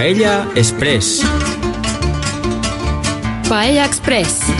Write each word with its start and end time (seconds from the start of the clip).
Paella 0.00 0.46
Express. 0.56 1.26
Paella 3.48 3.84
Express. 3.84 4.52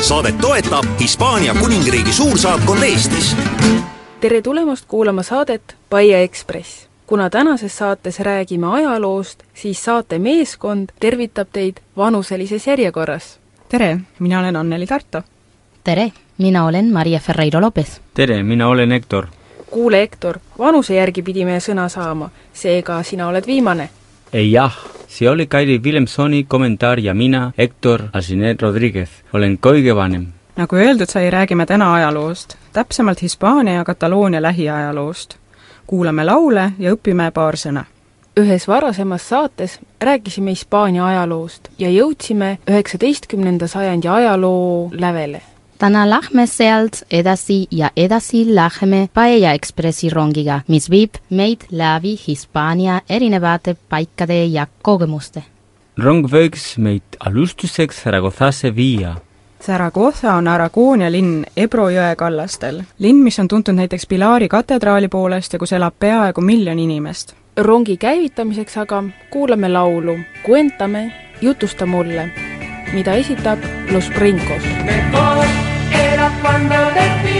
saadet 0.00 0.38
toetab 0.38 0.84
Hispaania 1.00 1.54
kuningriigi 1.54 2.12
suursaatkond 2.12 2.82
Eestis. 2.82 3.36
tere 4.20 4.42
tulemast 4.42 4.84
kuulama 4.88 5.22
saadet 5.22 5.76
Paia 5.90 6.18
Ekspress. 6.20 6.88
kuna 7.06 7.30
tänases 7.30 7.78
saates 7.78 8.20
räägime 8.20 8.66
ajaloost, 8.66 9.42
siis 9.54 9.84
saate 9.84 10.18
meeskond 10.18 10.88
tervitab 11.00 11.48
teid 11.52 11.76
vanuselises 11.96 12.66
järjekorras. 12.66 13.38
tere, 13.68 13.98
mina 14.18 14.40
olen 14.40 14.56
Anneli 14.56 14.86
Tarto. 14.86 15.22
tere, 15.84 16.12
mina 16.38 16.64
olen 16.66 16.92
Maria 16.92 17.18
Ferreiro 17.18 17.60
Lopez. 17.60 18.00
tere, 18.14 18.42
mina 18.42 18.68
olen 18.68 18.90
Hector. 18.90 19.26
kuule, 19.70 19.98
Hektor, 20.00 20.38
vanuse 20.58 20.94
järgi 20.94 21.22
pidime 21.22 21.58
sõna 21.58 21.88
saama, 21.88 22.30
seega 22.52 23.02
sina 23.02 23.28
oled 23.28 23.46
viimane. 23.46 23.88
Ei 24.32 24.52
jah, 24.52 24.76
see 25.08 25.28
oli 25.28 25.46
Kairi 25.46 25.78
Willemsoni 25.78 26.44
kommentaar 26.48 26.98
ja 26.98 27.14
mina, 27.14 27.52
Hector 27.58 28.02
Alciner 28.12 28.56
Rodriguez, 28.60 29.10
olen 29.32 29.58
kõige 29.58 29.94
vanem. 29.96 30.26
nagu 30.56 30.76
öeldud 30.76 31.08
sai, 31.08 31.30
räägime 31.30 31.66
täna 31.66 31.94
ajaloost, 31.94 32.56
täpsemalt 32.72 33.22
Hispaania 33.22 33.74
ja 33.74 33.84
Kataloonia 33.84 34.42
lähiajaloost. 34.42 35.36
kuulame 35.86 36.24
laule 36.24 36.72
ja 36.78 36.92
õpime 36.92 37.30
paar 37.30 37.56
sõna 37.56 37.84
ühes 38.40 38.68
varasemas 38.68 39.28
saates 39.28 39.78
rääkisime 40.00 40.50
Hispaania 40.50 41.06
ajaloost 41.06 41.68
ja 41.78 41.90
jõudsime 41.90 42.58
üheksateistkümnenda 42.70 43.66
sajandi 43.66 44.08
ajaloo 44.08 44.90
lävele. 44.92 45.42
Täna 45.80 46.10
lähme 46.10 46.46
sealt 46.46 47.02
edasi 47.10 47.66
ja 47.70 47.90
edasi 47.96 48.54
läheme 48.54 49.08
Paella 49.14 49.52
Ekspressi 49.52 50.10
rongiga, 50.10 50.60
mis 50.68 50.90
viib 50.90 51.16
meid 51.30 51.64
läbi 51.70 52.18
Hispaania 52.26 53.00
erinevate 53.08 53.76
paikade 53.88 54.44
ja 54.44 54.66
kogemuste. 54.82 55.42
rong 55.98 56.26
võiks 56.26 56.78
meid 56.78 57.16
alustuseks 57.20 58.02
Zaragozzasse 58.04 58.76
viia. 58.76 59.14
Zaragoza 59.62 60.34
on 60.34 60.48
Aragoonia 60.48 61.10
linn 61.12 61.44
Ebro 61.56 61.88
jõe 61.88 62.16
kallastel. 62.16 62.82
linn, 62.98 63.24
mis 63.24 63.38
on 63.38 63.48
tuntud 63.48 63.74
näiteks 63.74 64.06
Pilari 64.06 64.48
katedraali 64.48 65.08
poolest 65.08 65.52
ja 65.52 65.58
kus 65.58 65.72
elab 65.72 65.94
peaaegu 65.98 66.40
miljon 66.40 66.78
inimest. 66.78 67.34
rongi 67.56 67.96
käivitamiseks 67.96 68.76
aga 68.76 69.04
kuulame 69.30 69.68
laulu 69.68 70.18
Cuentame, 70.46 71.12
jutusta 71.40 71.86
mulle, 71.86 72.30
mida 72.92 73.12
esitab 73.12 73.58
Los 73.92 74.10
Brincos. 74.10 74.62
era 76.00 76.30
cuando 76.40 76.74
despido. 76.92 77.39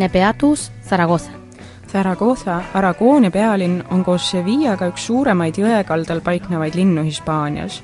Järgmine 0.00 0.08
peatus 0.08 0.72
Zaragoza. 0.88 1.30
Zaragoza, 1.92 2.62
Aragoonia 2.74 3.30
pealinn, 3.30 3.82
on 3.90 4.04
koos 4.04 4.30
Sevillaga 4.30 4.88
üks 4.88 5.06
suuremaid 5.06 5.58
jõe 5.58 5.84
kaldal 5.84 6.20
paiknevaid 6.20 6.74
linnu 6.74 7.02
Hispaanias. 7.04 7.82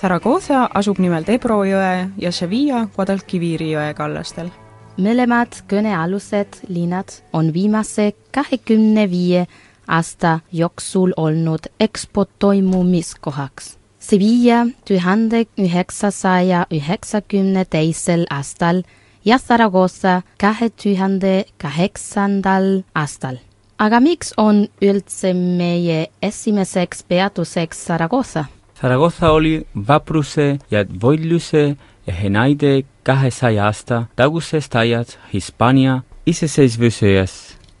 Zaragoza 0.00 0.68
asub 0.74 0.98
nimelt 0.98 1.28
Ebro 1.28 1.64
jõe 1.64 2.10
ja 2.18 2.30
Sevilla 2.32 2.86
Guadalquiviri 2.94 3.72
jõe 3.72 3.94
kallastel. 3.94 4.50
mõlemad 4.98 5.62
kõnealused 5.66 6.68
linnad 6.68 7.08
on 7.32 7.52
viimase 7.52 8.12
kahekümne 8.32 9.10
viie 9.10 9.46
aasta 9.88 10.40
jooksul 10.52 11.12
olnud 11.16 11.66
EXPO 11.80 12.24
toimumiskohaks. 12.38 13.78
Sevilla 13.98 14.66
tuhande 14.84 15.46
üheksasaja 15.58 16.66
üheksakümne 16.70 17.64
teisel 17.64 18.26
aastal 18.30 18.82
ja 19.24 19.38
Zaragoza 19.38 20.22
kahe 20.40 20.70
tuhande 20.70 21.44
kaheksandal 21.58 22.82
aastal. 22.94 23.36
aga 23.78 24.00
miks 24.00 24.32
on 24.36 24.68
üldse 24.82 25.32
meie 25.34 26.06
esimeseks 26.22 27.02
peatuseks 27.02 27.86
Zaragoza? 27.86 28.44
Zaragozza 28.80 29.32
oli 29.32 29.66
vapruse 29.88 30.58
ja 30.70 30.84
võitluse 30.84 31.76
ehe 32.06 32.28
näide 32.28 32.84
kahesaja 33.02 33.64
aasta 33.64 34.04
tagusest 34.16 34.76
ajast 34.76 35.18
Hispaania 35.32 36.00
iseseisvussõjas 36.26 37.34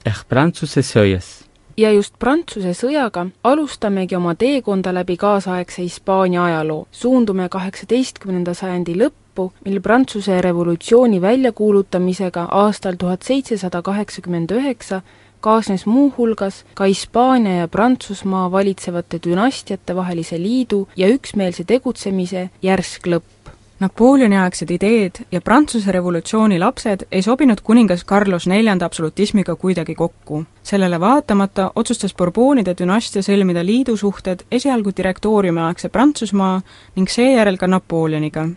ehk 0.06 0.24
Prantsuse 0.28 0.82
sõjas. 0.82 1.44
ja 1.76 1.92
just 1.92 2.18
Prantsuse 2.18 2.74
sõjaga 2.74 3.26
alustamegi 3.44 4.16
oma 4.16 4.34
teekonda 4.34 4.92
läbi 4.94 5.16
kaasaegse 5.16 5.82
Hispaania 5.82 6.44
ajaloo. 6.44 6.86
suundume 6.92 7.48
kaheksateistkümnenda 7.48 8.54
sajandi 8.54 8.94
lõppu, 8.94 9.19
mil 9.64 9.80
Prantsuse 9.80 10.40
revolutsiooni 10.42 11.20
väljakuulutamisega 11.20 12.48
aastal 12.50 12.94
tuhat 12.98 13.22
seitsesada 13.22 13.82
kaheksakümmend 13.82 14.50
üheksa 14.50 15.02
kaasnes 15.40 15.86
muuhulgas 15.86 16.64
ka 16.74 16.84
Hispaania 16.84 17.56
ja 17.56 17.68
Prantsusmaa 17.68 18.50
valitsevate 18.52 19.20
dünastiate 19.26 19.96
vahelise 19.96 20.38
liidu 20.42 20.88
ja 20.96 21.08
üksmeelse 21.08 21.64
tegutsemise 21.64 22.50
järsk 22.62 23.06
lõpp. 23.06 23.40
Napoleoni-aegsed 23.80 24.70
ideed 24.70 25.22
ja 25.32 25.40
Prantsuse 25.40 25.92
revolutsiooni 25.92 26.58
lapsed 26.60 27.06
ei 27.12 27.22
sobinud 27.22 27.62
kuningas 27.64 28.04
Carlos 28.04 28.46
neljanda 28.46 28.84
absolutismiga 28.84 29.56
kuidagi 29.56 29.94
kokku. 29.94 30.44
sellele 30.62 31.00
vaatamata 31.00 31.70
otsustas 31.76 32.14
Bourboonide 32.14 32.74
dünastia 32.78 33.22
sõlmida 33.22 33.64
liidusuhted 33.64 34.44
esialgu 34.50 34.92
direktooriumiaegse 34.96 35.88
Prantsusmaa 35.88 36.60
ning 36.96 37.08
seejärel 37.08 37.56
ka 37.56 37.66
Napoleoniga. 37.66 38.48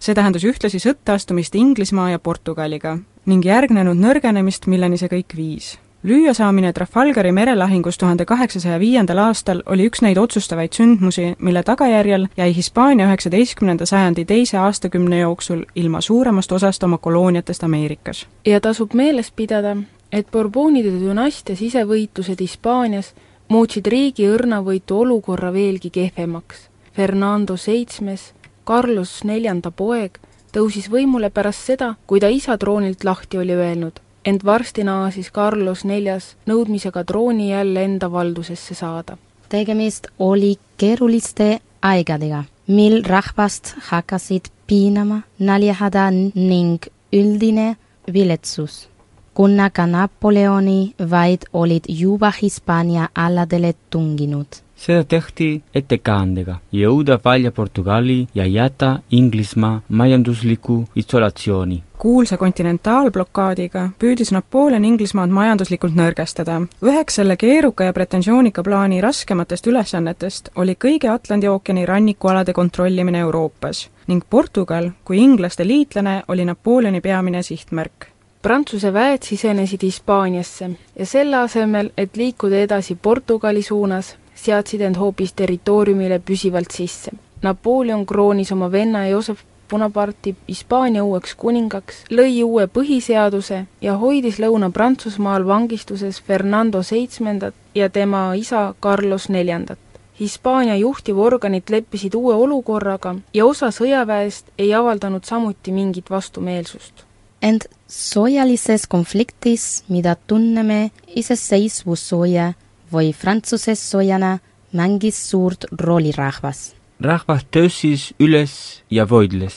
See 0.00 0.14
tähendas 0.14 0.44
ühtlasi 0.44 0.78
sõtta 0.82 1.18
astumist 1.18 1.54
Inglismaa 1.54 2.10
ja 2.10 2.18
Portugaliga 2.18 2.98
ning 3.26 3.44
järgnenud 3.44 3.96
nõrgenemist, 3.96 4.66
milleni 4.66 4.98
see 5.00 5.08
kõik 5.08 5.36
viis 5.36 5.74
lüüasaamine 6.04 6.72
Trafalgari 6.72 7.32
merelahingus 7.32 7.98
tuhande 7.98 8.24
kaheksasaja 8.24 8.80
viiendal 8.80 9.18
aastal 9.18 9.62
oli 9.66 9.86
üks 9.88 10.02
neid 10.04 10.18
otsustavaid 10.20 10.76
sündmusi, 10.76 11.34
mille 11.38 11.62
tagajärjel 11.62 12.26
jäi 12.36 12.56
Hispaania 12.56 13.06
üheksateistkümnenda 13.08 13.86
sajandi 13.86 14.24
teise 14.24 14.58
aastakümne 14.58 15.18
jooksul 15.18 15.64
ilma 15.74 16.00
suuremast 16.00 16.52
osast 16.52 16.82
oma 16.82 16.98
kolooniatest 16.98 17.64
Ameerikas. 17.64 18.26
ja 18.44 18.60
tasub 18.60 18.94
meeles 18.94 19.30
pidada, 19.30 19.76
et 20.12 20.30
Bourbonide 20.32 20.92
dünastia 21.00 21.56
sisevõitlused 21.56 22.40
Hispaanias 22.40 23.14
muutsid 23.48 23.86
riigi 23.86 24.28
õrnavõitu 24.28 25.00
olukorra 25.00 25.52
veelgi 25.52 25.90
kehvemaks. 25.90 26.68
Fernando 26.92 27.56
Seitsmes, 27.56 28.33
Carlos 28.66 29.24
neljanda 29.24 29.70
poeg, 29.70 30.18
tõusis 30.54 30.88
võimule 30.90 31.30
pärast 31.30 31.66
seda, 31.68 31.94
kui 32.06 32.20
ta 32.20 32.30
isa 32.32 32.56
troonilt 32.58 33.04
lahti 33.04 33.38
oli 33.38 33.52
öelnud, 33.52 34.00
ent 34.24 34.44
varsti 34.44 34.84
naasis 34.84 35.30
Carlos 35.34 35.84
neljas 35.84 36.34
nõudmisega 36.46 37.04
trooni 37.04 37.50
jälle 37.50 37.84
enda 37.84 38.10
valdusesse 38.12 38.74
saada. 38.74 39.16
tegemist 39.48 40.06
oli 40.18 40.56
keeruliste 40.76 41.60
aegadega, 41.82 42.44
mil 42.66 43.02
rahvast 43.04 43.74
hakkasid 43.90 44.48
piinama 44.66 45.20
näljahäda 45.38 46.10
ning 46.34 46.86
üldine 47.12 47.76
viletsus, 48.12 48.88
kuna 49.34 49.70
ka 49.70 49.86
Napoleoni 49.86 50.94
vaid 51.10 51.38
olid 51.52 51.84
juba 51.88 52.32
Hispaania 52.42 53.08
aladele 53.14 53.74
tunginud. 53.90 54.46
seda 54.84 55.04
tehti 55.04 55.62
ettekäändega 55.74 56.56
jõuda 56.72 57.18
välja 57.24 57.50
Portugali 57.52 58.26
ja 58.34 58.46
jätta 58.46 58.98
Inglismaa 59.10 59.80
majandusliku 59.88 60.84
isolatsiooni. 60.96 61.82
kuulsa 61.98 62.36
kontinentaalblokaadiga 62.36 63.88
püüdis 63.98 64.32
Napoleon 64.32 64.84
Inglismaad 64.84 65.30
majanduslikult 65.30 65.94
nõrgestada. 65.94 66.66
üheks 66.82 67.14
selle 67.14 67.36
keeruka 67.36 67.84
ja 67.84 67.92
pretentioonika 67.92 68.62
plaani 68.62 69.00
raskematest 69.00 69.66
ülesannetest 69.66 70.48
oli 70.56 70.76
kõigi 70.84 71.10
Atlandi 71.14 71.48
ookeani 71.48 71.86
rannikualade 71.86 72.52
kontrollimine 72.52 73.18
Euroopas 73.18 73.90
ning 74.06 74.22
Portugal 74.30 74.90
kui 75.04 75.18
inglaste 75.18 75.66
liitlane 75.66 76.22
oli 76.28 76.44
Napoleoni 76.44 77.00
peamine 77.00 77.42
sihtmärk 77.42 78.13
Prantsuse 78.44 78.92
väed 78.92 79.22
sisenesid 79.22 79.82
Hispaaniasse 79.82 80.70
ja 80.98 81.06
selle 81.06 81.36
asemel, 81.36 81.90
et 81.96 82.16
liikuda 82.16 82.58
edasi 82.60 82.94
Portugali 82.94 83.62
suunas, 83.62 84.16
seadsid 84.36 84.82
end 84.84 84.98
hoopis 85.00 85.30
territooriumile 85.32 86.18
püsivalt 86.18 86.74
sisse. 86.76 87.14
Napoleon 87.42 88.02
kroonis 88.06 88.52
oma 88.52 88.68
venna 88.72 89.06
Joosep 89.08 89.38
Bonaparte'i 89.70 90.34
Hispaania 90.48 91.04
uueks 91.04 91.32
kuningaks, 91.40 92.02
lõi 92.10 92.42
uue 92.44 92.66
põhiseaduse 92.74 93.62
ja 93.80 93.96
hoidis 94.02 94.42
Lõuna-Prantsusmaal 94.44 95.48
vangistuses 95.48 96.20
Fernando 96.22 96.82
Seitsmendat 96.82 97.54
ja 97.74 97.88
tema 97.88 98.34
isa 98.34 98.74
Carlos 98.82 99.28
Neljandat. 99.28 99.80
Hispaania 100.20 100.76
juhtivorganid 100.76 101.72
leppisid 101.78 102.20
uue 102.20 102.34
olukorraga 102.34 103.14
ja 103.34 103.46
osa 103.46 103.72
sõjaväest 103.72 104.52
ei 104.58 104.74
avaldanud 104.74 105.24
samuti 105.24 105.72
mingit 105.72 106.10
vastumeelsust 106.10 107.06
ent 107.44 107.66
sojalises 107.88 108.86
konfliktis, 108.86 109.84
mida 109.88 110.14
tunneme 110.14 110.90
iseseisvussooja 111.16 112.52
või 112.92 113.12
Prantsuse 113.20 113.74
soojana, 113.74 114.38
mängis 114.72 115.18
suurt 115.30 115.66
rolli 115.72 116.12
rahvas. 116.12 116.74
rahvas 117.00 117.44
tõusis 117.50 118.12
üles 118.18 118.82
ja 118.90 119.04
võidles. 119.04 119.54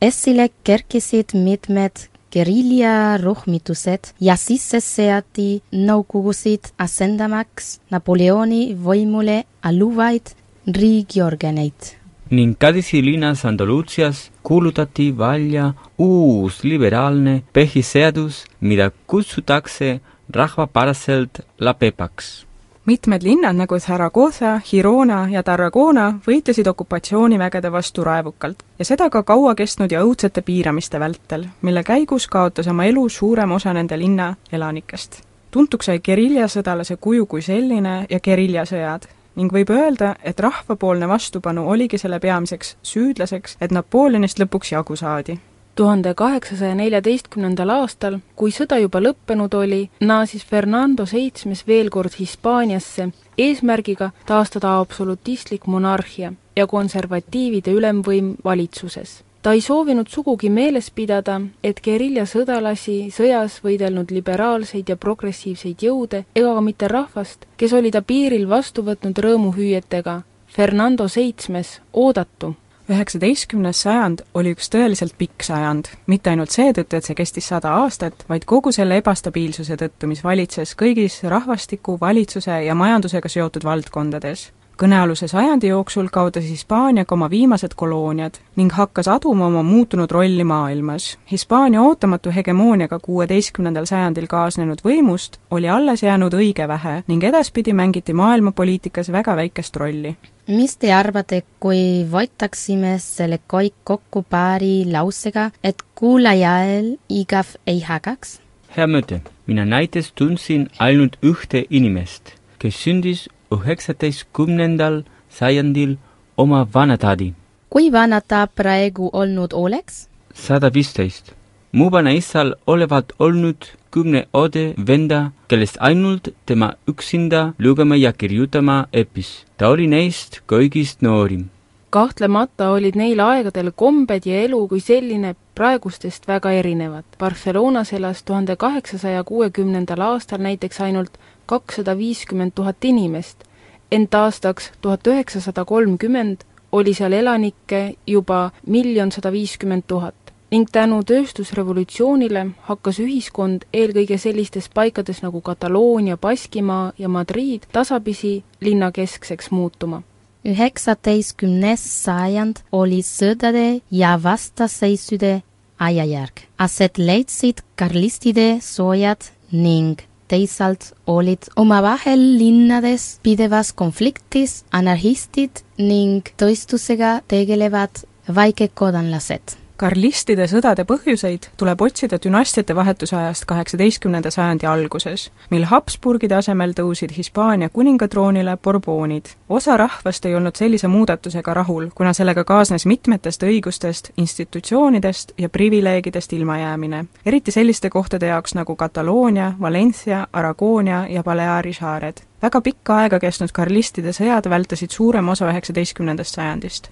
esile 0.00 0.50
kerkisid 0.64 1.34
mitmed 1.34 2.08
geriljarühmitused 2.32 4.14
ja 4.20 4.36
sisse 4.36 4.80
seati 4.80 5.62
nõukogusid 5.72 6.72
asendamaks 6.78 7.80
Napoleoni 7.90 8.74
võimule 8.74 9.44
alluvaid 9.62 10.34
riigiorganeid 10.66 12.01
ning 12.32 12.56
Kadisi 12.58 13.04
linnas 13.04 13.44
Andaluusias 13.44 14.30
kuulutati 14.42 15.18
välja 15.18 15.72
uus 15.98 16.64
liberaalne 16.64 17.42
põhiseadus, 17.52 18.44
mida 18.60 18.90
kutsutakse 19.06 20.00
rahvapäraselt 20.30 21.40
La 21.60 21.74
Pepaks. 21.74 22.46
mitmed 22.86 23.22
linnad 23.22 23.56
nagu 23.56 23.78
Zaragoza, 23.78 24.60
Girona 24.70 25.28
ja 25.30 25.42
Tarragona 25.42 26.18
võitlesid 26.26 26.66
okupatsioonivägede 26.66 27.72
vastu 27.72 28.04
raevukalt 28.04 28.62
ja 28.78 28.84
seda 28.84 29.10
ka 29.10 29.22
kaua 29.22 29.54
kestnud 29.54 29.92
ja 29.92 30.02
õudsete 30.02 30.42
piiramiste 30.42 31.00
vältel, 31.00 31.46
mille 31.62 31.84
käigus 31.84 32.26
kaotas 32.26 32.66
oma 32.66 32.84
elu 32.84 33.08
suurem 33.08 33.52
osa 33.52 33.72
nende 33.72 33.98
linna 33.98 34.34
elanikest. 34.52 35.22
tuntuks 35.50 35.86
sai 35.86 36.00
geriljasõdalase 36.00 36.96
kuju 36.96 37.26
kui 37.26 37.42
selline 37.42 38.06
ja 38.10 38.20
geriljasõjad 38.20 39.06
ning 39.36 39.52
võib 39.52 39.70
öelda, 39.70 40.14
et 40.22 40.40
rahvapoolne 40.40 41.08
vastupanu 41.08 41.68
oligi 41.70 41.98
selle 41.98 42.20
peamiseks 42.20 42.76
süüdlaseks, 42.82 43.56
et 43.60 43.72
Napoleonist 43.72 44.38
lõpuks 44.42 44.72
jagu 44.74 44.96
saadi 44.96 45.38
tuhande 45.74 46.14
kaheksasaja 46.14 46.74
neljateistkümnendal 46.76 47.70
aastal, 47.72 48.18
kui 48.36 48.52
sõda 48.52 48.76
juba 48.82 49.00
lõppenud 49.00 49.54
oli, 49.56 49.82
naasis 50.00 50.44
Fernando 50.44 51.06
Seitsmes 51.08 51.64
veel 51.66 51.88
kord 51.90 52.18
Hispaaniasse 52.18 53.08
eesmärgiga 53.38 54.10
taastada 54.28 54.78
absolutistlik 54.80 55.66
monarhia 55.66 56.32
ja 56.56 56.66
konservatiivide 56.66 57.72
ülemvõim 57.72 58.34
valitsuses. 58.44 59.22
Ta 59.42 59.52
ei 59.52 59.60
soovinud 59.60 60.08
sugugi 60.08 60.50
meeles 60.50 60.90
pidada, 60.90 61.40
et 61.64 61.80
geriljasõdalasi 61.82 63.10
sõjas 63.14 63.58
võidelnud 63.64 64.14
liberaalseid 64.14 64.88
ja 64.88 64.96
progressiivseid 64.96 65.82
jõude 65.82 66.24
ega 66.34 66.54
ka 66.54 66.64
mitte 66.64 66.88
rahvast, 66.88 67.46
kes 67.56 67.72
oli 67.72 67.90
ta 67.90 68.02
piiril 68.02 68.48
vastu 68.48 68.86
võtnud 68.86 69.18
rõõmuhüüetega. 69.18 70.20
Fernando 70.52 71.08
Seitsmes, 71.08 71.80
oodatu! 71.92 72.54
Üheksateistkümnes 72.92 73.78
sajand 73.84 74.24
oli 74.34 74.52
üks 74.56 74.66
tõeliselt 74.68 75.14
pikk 75.18 75.46
sajand, 75.46 75.86
mitte 76.10 76.32
ainult 76.32 76.50
seetõttu, 76.50 76.98
et 76.98 77.06
see 77.06 77.16
kestis 77.16 77.46
sada 77.48 77.76
aastat, 77.78 78.24
vaid 78.28 78.44
kogu 78.44 78.72
selle 78.74 78.98
ebastabiilsuse 79.00 79.78
tõttu, 79.78 80.10
mis 80.10 80.24
valitses 80.24 80.74
kõigis 80.76 81.20
rahvastiku, 81.22 81.94
valitsuse 82.00 82.58
ja 82.66 82.74
majandusega 82.74 83.30
seotud 83.32 83.64
valdkondades. 83.64 84.50
Kõnealuse 84.82 85.28
sajandi 85.30 85.70
jooksul 85.70 86.08
kaotas 86.12 86.48
Hispaania 86.50 87.04
ka 87.06 87.14
oma 87.14 87.28
viimased 87.30 87.76
kolooniad 87.78 88.40
ning 88.58 88.72
hakkas 88.74 89.08
aduma 89.08 89.46
oma 89.46 89.62
muutunud 89.62 90.10
rolli 90.10 90.44
maailmas. 90.44 91.18
Hispaania 91.30 91.82
ootamatu 91.82 92.32
hegemooniaga 92.34 92.98
kuueteistkümnendal 92.98 93.86
sajandil 93.86 94.26
kaasnenud 94.26 94.82
võimust 94.84 95.38
oli 95.50 95.68
alles 95.70 96.02
jäänud 96.02 96.34
õige 96.34 96.66
vähe 96.68 97.02
ning 97.06 97.24
edaspidi 97.24 97.72
mängiti 97.72 98.12
maailmapoliitikas 98.12 99.12
väga 99.12 99.36
väikest 99.36 99.76
rolli 99.76 100.16
mis 100.46 100.74
te 100.76 100.90
arvate, 100.92 101.44
kui 101.62 102.02
võtaksime 102.10 102.96
selle 102.98 103.38
kõik 103.48 103.76
kokku 103.84 104.24
paari 104.26 104.82
lausega, 104.90 105.50
et 105.62 105.78
kuulajal 105.94 106.96
igav 107.08 107.54
ei 107.66 107.80
hakkaks? 107.86 108.40
hea 108.76 108.86
mõte, 108.88 109.20
mina 109.46 109.64
näiteks 109.68 110.12
tundsin 110.18 110.66
ainult 110.78 111.18
ühte 111.22 111.62
inimest, 111.70 112.34
kes 112.58 112.82
sündis 112.82 113.28
üheksateistkümnendal 113.56 115.02
sajandil 115.28 115.96
oma 116.36 116.66
vanatädi. 116.74 117.34
kui 117.70 117.92
vana 117.92 118.20
ta 118.20 118.46
praegu 118.46 119.10
olnud 119.12 119.52
oleks? 119.52 120.08
sada 120.34 120.74
viisteist. 120.74 121.32
mu 121.72 121.90
vanaisal 121.90 122.54
olevat 122.66 123.12
olnud 123.18 123.64
kümne 123.92 124.26
õde 124.32 124.72
venda, 124.88 125.30
kellest 125.48 125.76
ainult 125.80 126.28
tema 126.46 126.72
üksinda 126.88 127.52
lugema 127.58 127.96
ja 127.96 128.12
kirjutama 128.12 128.86
õppis. 128.92 129.44
ta 129.56 129.68
oli 129.68 129.86
neist 129.86 130.40
kõigist 130.48 131.02
noorim. 131.02 131.50
kahtlemata 131.90 132.70
olid 132.70 132.96
neil 132.96 133.20
aegadel 133.20 133.72
kombed 133.76 134.26
ja 134.26 134.42
elu 134.44 134.68
kui 134.68 134.80
selline 134.80 135.34
praegustest 135.54 136.28
väga 136.28 136.50
erinevad. 136.52 137.04
Barcelonas 137.18 137.92
elas 137.92 138.22
tuhande 138.22 138.56
kaheksasaja 138.56 139.24
kuuekümnendal 139.24 140.00
aastal 140.00 140.40
näiteks 140.40 140.80
ainult 140.80 141.18
kakssada 141.46 141.96
viiskümmend 141.98 142.52
tuhat 142.54 142.84
inimest, 142.84 143.44
ent 143.92 144.14
aastaks 144.14 144.70
tuhat 144.80 145.06
üheksasada 145.06 145.64
kolmkümmend 145.64 146.44
oli 146.72 146.94
seal 146.94 147.12
elanikke 147.12 147.94
juba 148.06 148.50
miljon 148.66 149.12
sada 149.12 149.32
viiskümmend 149.32 149.84
tuhat 149.86 150.14
ning 150.52 150.68
tänu 150.68 151.00
tööstusrevolutsioonile 151.08 152.42
hakkas 152.68 152.98
ühiskond 153.00 153.64
eelkõige 153.72 154.18
sellistes 154.20 154.68
paikades 154.68 155.22
nagu 155.24 155.40
Kataloonia, 155.40 156.18
Baskimaa 156.20 156.92
ja 156.98 157.08
Madrid 157.08 157.64
tasapisi 157.72 158.42
linnakeskseks 158.60 159.50
muutuma. 159.50 160.02
üheksateistkümnes 160.44 161.82
sajand 162.04 162.60
oli 162.72 163.00
sõdade 163.02 163.80
ja 163.90 164.18
vastaseisude 164.22 165.42
ajajärg. 165.78 166.40
aset 166.58 166.98
leidsid 166.98 167.62
karlistide 167.76 168.58
soojad 168.60 169.24
ning 169.52 170.11
teisalt 170.32 170.92
olid 171.06 171.50
omavahel 171.60 172.22
linnades 172.40 173.08
pidevas 173.22 173.72
konfliktis 173.76 174.62
anarhistid 174.72 175.64
ning 175.78 176.32
tööstusega 176.40 177.18
tegelevad 177.32 178.04
väikekodanlased 178.40 179.61
karlistide 179.82 180.44
sõdade 180.46 180.84
põhjuseid 180.86 181.48
tuleb 181.58 181.80
otsida 181.82 182.18
dünastiate 182.22 182.74
vahetuse 182.78 183.16
ajast 183.18 183.44
kaheksateistkümnenda 183.50 184.30
sajandi 184.30 184.68
alguses, 184.70 185.24
mil 185.50 185.64
Habsburgide 185.66 186.36
asemel 186.38 186.74
tõusid 186.78 187.10
Hispaania 187.16 187.68
kuningatroonile 187.68 188.54
Bourboonid. 188.62 189.32
osa 189.48 189.76
rahvast 189.76 190.26
ei 190.26 190.36
olnud 190.38 190.56
sellise 190.56 190.88
muudatusega 190.88 191.54
rahul, 191.54 191.88
kuna 191.94 192.12
sellega 192.12 192.44
kaasnes 192.44 192.86
mitmetest 192.86 193.42
õigustest, 193.42 194.12
institutsioonidest 194.16 195.32
ja 195.38 195.48
privileegidest 195.48 196.32
ilmajäämine, 196.32 197.04
eriti 197.26 197.50
selliste 197.50 197.90
kohtade 197.90 198.26
jaoks 198.26 198.54
nagu 198.54 198.76
Kataloonia, 198.76 199.52
Valencia, 199.60 200.26
Aragoonia 200.32 201.06
ja 201.08 201.22
Baleari 201.22 201.72
saared. 201.72 202.22
väga 202.42 202.60
pikka 202.60 202.96
aega 202.96 203.18
kestnud 203.18 203.50
karlistide 203.52 204.12
sõjad 204.12 204.48
vältasid 204.50 204.90
suurema 204.90 205.32
osa 205.32 205.50
üheksateistkümnendast 205.50 206.34
sajandist. 206.34 206.88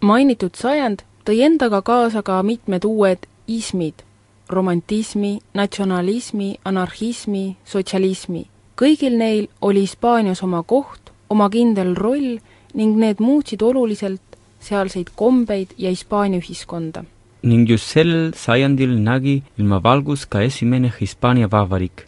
mainitud 0.00 0.54
sajand 0.54 1.02
tõi 1.24 1.42
endaga 1.46 1.82
kaasa 1.82 2.22
ka 2.26 2.40
mitmed 2.42 2.84
uued 2.84 3.26
ismid, 3.46 4.02
romantismi, 4.48 5.38
natsionalismi, 5.54 6.56
anarhismi, 6.64 7.56
sotsialismi. 7.64 8.46
kõigil 8.76 9.16
neil 9.18 9.48
oli 9.60 9.84
Hispaanias 9.84 10.42
oma 10.42 10.62
koht, 10.62 11.12
oma 11.30 11.48
kindel 11.50 11.94
roll 11.94 12.38
ning 12.74 12.96
need 12.98 13.20
muutsid 13.20 13.62
oluliselt 13.62 14.38
sealseid 14.60 15.12
kombeid 15.14 15.74
ja 15.78 15.90
Hispaania 15.90 16.40
ühiskonda. 16.40 17.04
ning 17.42 17.68
just 17.68 17.86
sel 17.86 18.32
sajandil 18.34 18.98
nägi 18.98 19.42
ilmavalgust 19.58 20.30
ka 20.30 20.42
esimene 20.42 20.92
Hispaania 21.00 21.50
vabariik, 21.50 22.06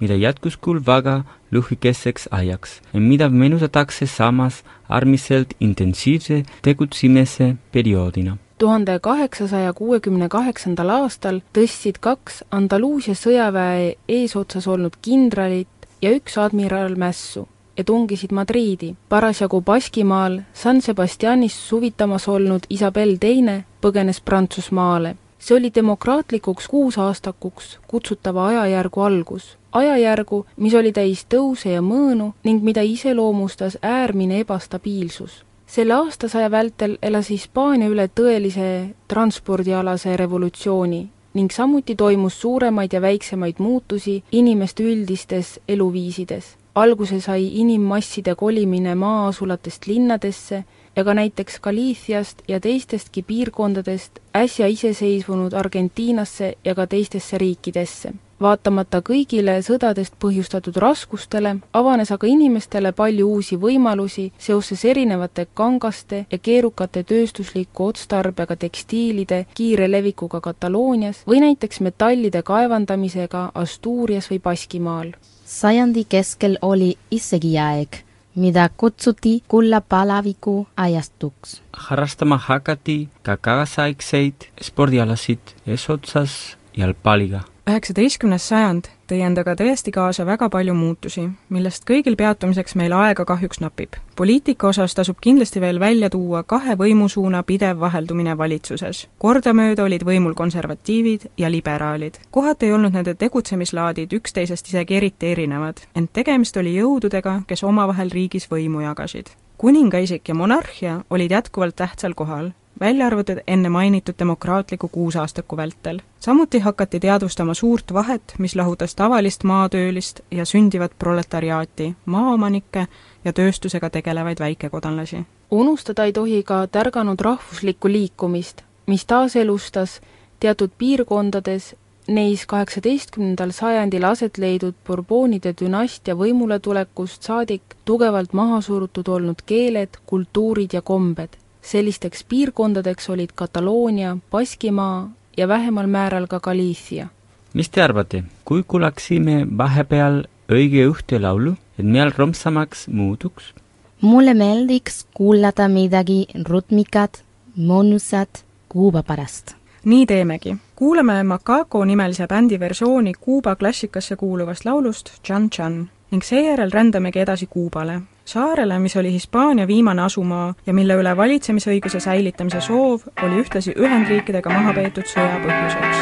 mida 0.00 0.14
jätkus 0.14 0.56
küll 0.56 0.80
väga 0.86 1.24
lühikeseks 1.50 2.28
ajaks, 2.30 2.80
mida 2.92 3.28
meenutatakse 3.28 4.06
samas 4.06 4.64
äärmiselt 4.88 5.54
intensiivse 5.60 6.42
tegutsemise 6.62 7.56
perioodina 7.72 8.38
tuhande 8.58 8.98
kaheksasaja 8.98 9.72
kuuekümne 9.72 10.28
kaheksandal 10.28 10.88
aastal 10.88 11.40
tõstsid 11.56 11.98
kaks 12.00 12.44
Andaluusia 12.50 13.14
sõjaväe 13.14 13.90
eesotsas 14.08 14.68
olnud 14.68 14.96
kindralit 15.02 15.88
ja 16.02 16.12
üks 16.16 16.38
admiral 16.40 16.96
mässu 16.96 17.48
ja 17.76 17.84
tungisid 17.84 18.32
Madriidi. 18.32 18.94
parasjagu 19.08 19.60
Baskimaal 19.60 20.40
San 20.52 20.80
Sebastianis 20.82 21.68
suvitamas 21.68 22.28
olnud 22.28 22.60
Isabel 22.70 23.16
Teine 23.20 23.64
põgenes 23.82 24.22
Prantsusmaale. 24.24 25.16
see 25.38 25.56
oli 25.56 25.70
demokraatlikuks 25.74 26.68
kuusaastakuks 26.68 27.78
kutsutava 27.88 28.46
ajajärgu 28.46 29.00
algus. 29.00 29.58
ajajärgu, 29.72 30.46
mis 30.56 30.74
oli 30.74 30.92
täis 30.92 31.26
tõuse 31.34 31.68
ja 31.68 31.80
mõõnu 31.80 32.32
ning 32.44 32.62
mida 32.62 32.82
iseloomustas 32.82 33.78
äärmine 33.82 34.40
ebastabiilsus 34.40 35.45
selle 35.66 35.94
aastasaja 35.94 36.50
vältel 36.50 36.96
elas 37.02 37.30
Hispaania 37.30 37.88
üle 37.90 38.06
tõelise 38.08 38.94
transpordialase 39.08 40.16
revolutsiooni 40.16 41.02
ning 41.36 41.52
samuti 41.52 41.96
toimus 41.96 42.40
suuremaid 42.40 42.92
ja 42.92 43.00
väiksemaid 43.02 43.58
muutusi 43.58 44.22
inimeste 44.32 44.82
üldistes 44.82 45.60
eluviisides. 45.68 46.56
alguse 46.74 47.20
sai 47.20 47.60
inimmasside 47.60 48.34
kolimine 48.34 48.94
maa-asulatest 48.94 49.86
linnadesse 49.86 50.64
ja 50.96 51.04
ka 51.04 51.14
näiteks 51.14 51.60
Galiitsiast 51.60 52.42
ja 52.48 52.60
teistestki 52.60 53.22
piirkondadest 53.22 54.18
äsja 54.34 54.66
iseseisvunud 54.66 55.52
Argentiinasse 55.52 56.54
ja 56.64 56.74
ka 56.74 56.86
teistesse 56.86 57.38
riikidesse 57.38 58.12
vaatamata 58.40 59.00
kõigile 59.04 59.56
sõdadest 59.64 60.16
põhjustatud 60.20 60.76
raskustele, 60.82 61.56
avanes 61.72 62.12
aga 62.12 62.28
inimestele 62.28 62.92
palju 62.96 63.28
uusi 63.36 63.56
võimalusi 63.60 64.30
seoses 64.38 64.84
erinevate 64.84 65.46
kangaste 65.54 66.24
ja 66.30 66.38
keerukate 66.38 67.02
tööstusliku 67.04 67.90
otstarbega 67.90 68.56
tekstiilide 68.56 69.44
kiire 69.54 69.90
levikuga 69.90 70.40
Kataloonias 70.40 71.22
või 71.28 71.40
näiteks 71.46 71.80
metallide 71.80 72.42
kaevandamisega 72.42 73.50
Asturias 73.54 74.30
või 74.30 74.40
Baskimaal. 74.42 75.12
sajandi 75.44 76.04
keskel 76.04 76.58
oli 76.62 76.96
isegi 77.10 77.58
aeg, 77.58 77.96
mida 78.34 78.68
kutsuti 78.76 79.42
kullapalaviku 79.48 80.66
ajastuks. 80.76 81.62
harrastama 81.72 82.36
hakati 82.36 83.08
ka 83.22 83.36
kaasaegseid 83.36 84.34
spordialasid 84.60 85.40
eesotsas 85.66 86.56
jalgpalliga 86.76 87.40
üheksateistkümnes 87.66 88.44
sajand 88.46 88.86
tõi 89.10 89.24
endaga 89.26 89.56
tõesti 89.58 89.90
kaasa 89.90 90.22
väga 90.26 90.46
palju 90.54 90.74
muutusi, 90.74 91.24
millest 91.50 91.82
kõigil 91.88 92.14
peatumiseks 92.18 92.76
meil 92.78 92.92
aega 92.94 93.24
kahjuks 93.26 93.58
napib. 93.60 93.96
poliitika 94.16 94.68
osas 94.68 94.94
tasub 94.94 95.16
kindlasti 95.20 95.60
veel 95.60 95.80
välja 95.80 96.10
tuua 96.10 96.42
kahe 96.42 96.76
võimusuuna 96.78 97.42
pidev 97.42 97.80
vaheldumine 97.80 98.38
valitsuses. 98.38 99.08
kordamööda 99.18 99.82
olid 99.82 100.02
võimul 100.02 100.34
konservatiivid 100.34 101.26
ja 101.36 101.50
liberaalid. 101.50 102.14
kohati 102.30 102.66
ei 102.66 102.72
olnud 102.72 102.92
nende 102.92 103.14
tegutsemislaadid 103.14 104.12
üksteisest 104.12 104.68
isegi 104.68 104.96
eriti 104.96 105.26
erinevad, 105.26 105.80
ent 105.94 106.12
tegemist 106.12 106.56
oli 106.56 106.76
jõududega, 106.76 107.42
kes 107.46 107.64
omavahel 107.64 108.10
riigis 108.10 108.46
võimu 108.50 108.80
jagasid. 108.80 109.26
kuningaisik 109.58 110.28
ja 110.28 110.34
monarhia 110.34 111.00
olid 111.10 111.30
jätkuvalt 111.30 111.76
tähtsal 111.76 112.14
kohal 112.14 112.52
välja 112.80 113.06
arvatud 113.06 113.38
enne 113.46 113.68
mainitud 113.68 114.14
demokraatliku 114.18 114.88
kuusaastaku 114.88 115.56
vältel. 115.56 115.98
samuti 116.20 116.58
hakati 116.58 117.00
teadvustama 117.00 117.54
suurt 117.54 117.92
vahet, 117.92 118.34
mis 118.38 118.56
lahutas 118.56 118.94
tavalist 118.94 119.44
maatöölist 119.44 120.20
ja 120.30 120.44
sündivat 120.44 120.92
proletariaati, 120.98 121.94
maaomanikke 122.06 122.86
ja 123.24 123.32
tööstusega 123.32 123.90
tegelevaid 123.90 124.38
väikekodanlasi. 124.38 125.26
unustada 125.50 126.04
ei 126.04 126.12
tohi 126.12 126.42
ka 126.42 126.66
tärganud 126.66 127.20
rahvuslikku 127.20 127.88
liikumist, 127.88 128.62
mis 128.86 129.06
taaselustas 129.06 130.00
teatud 130.40 130.70
piirkondades 130.78 131.76
neis 132.08 132.46
kaheksateistkümnendal 132.46 133.50
sajandil 133.50 134.04
aset 134.04 134.38
leidnud 134.38 134.74
Bourboonide 134.86 135.54
dünastia 135.60 136.14
võimuletulekust 136.14 137.22
saadik 137.22 137.62
tugevalt 137.84 138.32
maha 138.32 138.60
surutud 138.60 139.08
olnud 139.08 139.42
keeled, 139.46 139.88
kultuurid 140.06 140.72
ja 140.72 140.82
kombed 140.82 141.28
sellisteks 141.66 142.24
piirkondadeks 142.24 143.10
olid 143.10 143.34
Kataloonia, 143.34 144.16
Baskimaa 144.30 145.10
ja 145.36 145.48
vähemal 145.48 145.86
määral 145.86 146.26
ka 146.26 146.40
Galiitsia. 146.40 147.08
mis 147.54 147.68
te 147.68 147.82
arvate, 147.82 148.24
kui 148.44 148.62
kuulaksime 148.62 149.46
vahepeal 149.58 150.24
õige 150.52 150.84
ühte 150.86 151.18
laulu, 151.20 151.56
et 151.78 151.84
meil 151.84 152.10
rõõmsamaks 152.10 152.88
muutuks? 152.88 153.54
mulle 154.00 154.34
meeldiks 154.34 155.06
kuulata 155.14 155.68
midagi 155.68 156.26
rutmikat, 156.48 157.22
mõnusat 157.56 158.44
Kuuba 158.68 159.02
pärast. 159.02 159.54
nii 159.84 160.06
teemegi. 160.06 160.56
kuulame 160.76 161.22
Macaco 161.22 161.84
nimelise 161.84 162.26
bändi 162.26 162.60
versiooni 162.60 163.12
Kuuba 163.20 163.56
klassikasse 163.56 164.16
kuuluvast 164.16 164.64
laulust 164.64 165.10
Chan 165.22 165.50
Chan 165.50 165.88
ning 166.10 166.22
seejärel 166.22 166.70
rändamegi 166.70 167.18
edasi 167.18 167.46
Kuubale, 167.46 168.00
saarele, 168.26 168.78
mis 168.78 168.96
oli 168.96 169.12
Hispaania 169.12 169.66
viimane 169.66 170.02
asumaa 170.02 170.54
ja 170.66 170.74
mille 170.74 170.94
üle 171.00 171.16
valitsemisõiguse 171.16 172.00
säilitamise 172.00 172.60
soov 172.60 173.00
oli 173.22 173.42
ühtlasi 173.42 173.74
Ühendriikidega 173.78 174.50
maha 174.50 174.74
peetud 174.80 175.06
sõja 175.06 175.38
põhjuseks. 175.44 175.96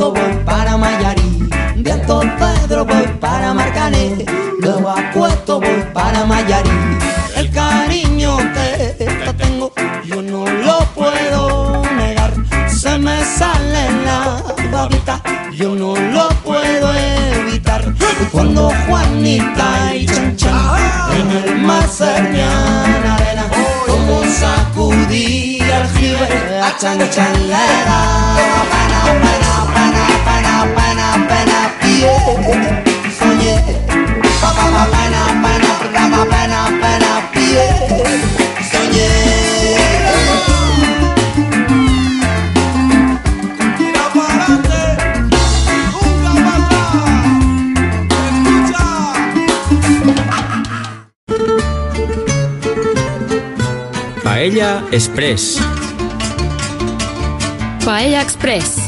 A 0.00 0.12
Puesto 0.12 0.12
voy 0.12 0.44
para 0.46 0.76
Mayarí. 0.78 1.48
De 1.76 1.92
Alto 1.92 2.20
Pedro 2.38 2.86
voy 2.86 3.06
para 3.20 3.52
Marcané, 3.52 4.24
luego 4.60 4.88
a 4.88 5.10
Puesto 5.12 5.60
voy 5.60 5.84
para 5.92 6.24
Mayarí. 6.24 6.70
El 7.36 7.50
cariño 7.50 8.38
que 8.38 8.94
te 8.96 9.34
tengo 9.34 9.70
yo 10.04 10.22
no 10.22 10.46
lo 10.46 10.78
puedo 10.94 11.82
negar. 11.96 12.32
Se 12.68 12.96
me 12.98 13.22
sale 13.24 13.90
la 14.06 14.42
babita, 14.72 15.20
yo 15.52 15.74
no 15.74 15.94
lo 15.94 16.28
puedo 16.46 16.94
evitar. 16.94 17.84
Cuando 18.32 18.72
Juanita 18.86 19.94
y 19.94 20.06
Chan 20.06 20.36
Chan 20.36 20.76
en 21.14 21.30
el 21.30 21.58
mar 21.58 21.84
arena, 22.00 23.44
como 23.86 24.22
sacudí 24.24 25.60
aljibe, 25.60 26.60
a 26.62 26.74
Chan 26.78 26.98
Chan 27.10 27.48
le 27.48 27.84
daba 27.84 28.19
Paella 54.50 54.82
Express 54.92 55.62
Paella 57.84 58.20
Express. 58.20 58.80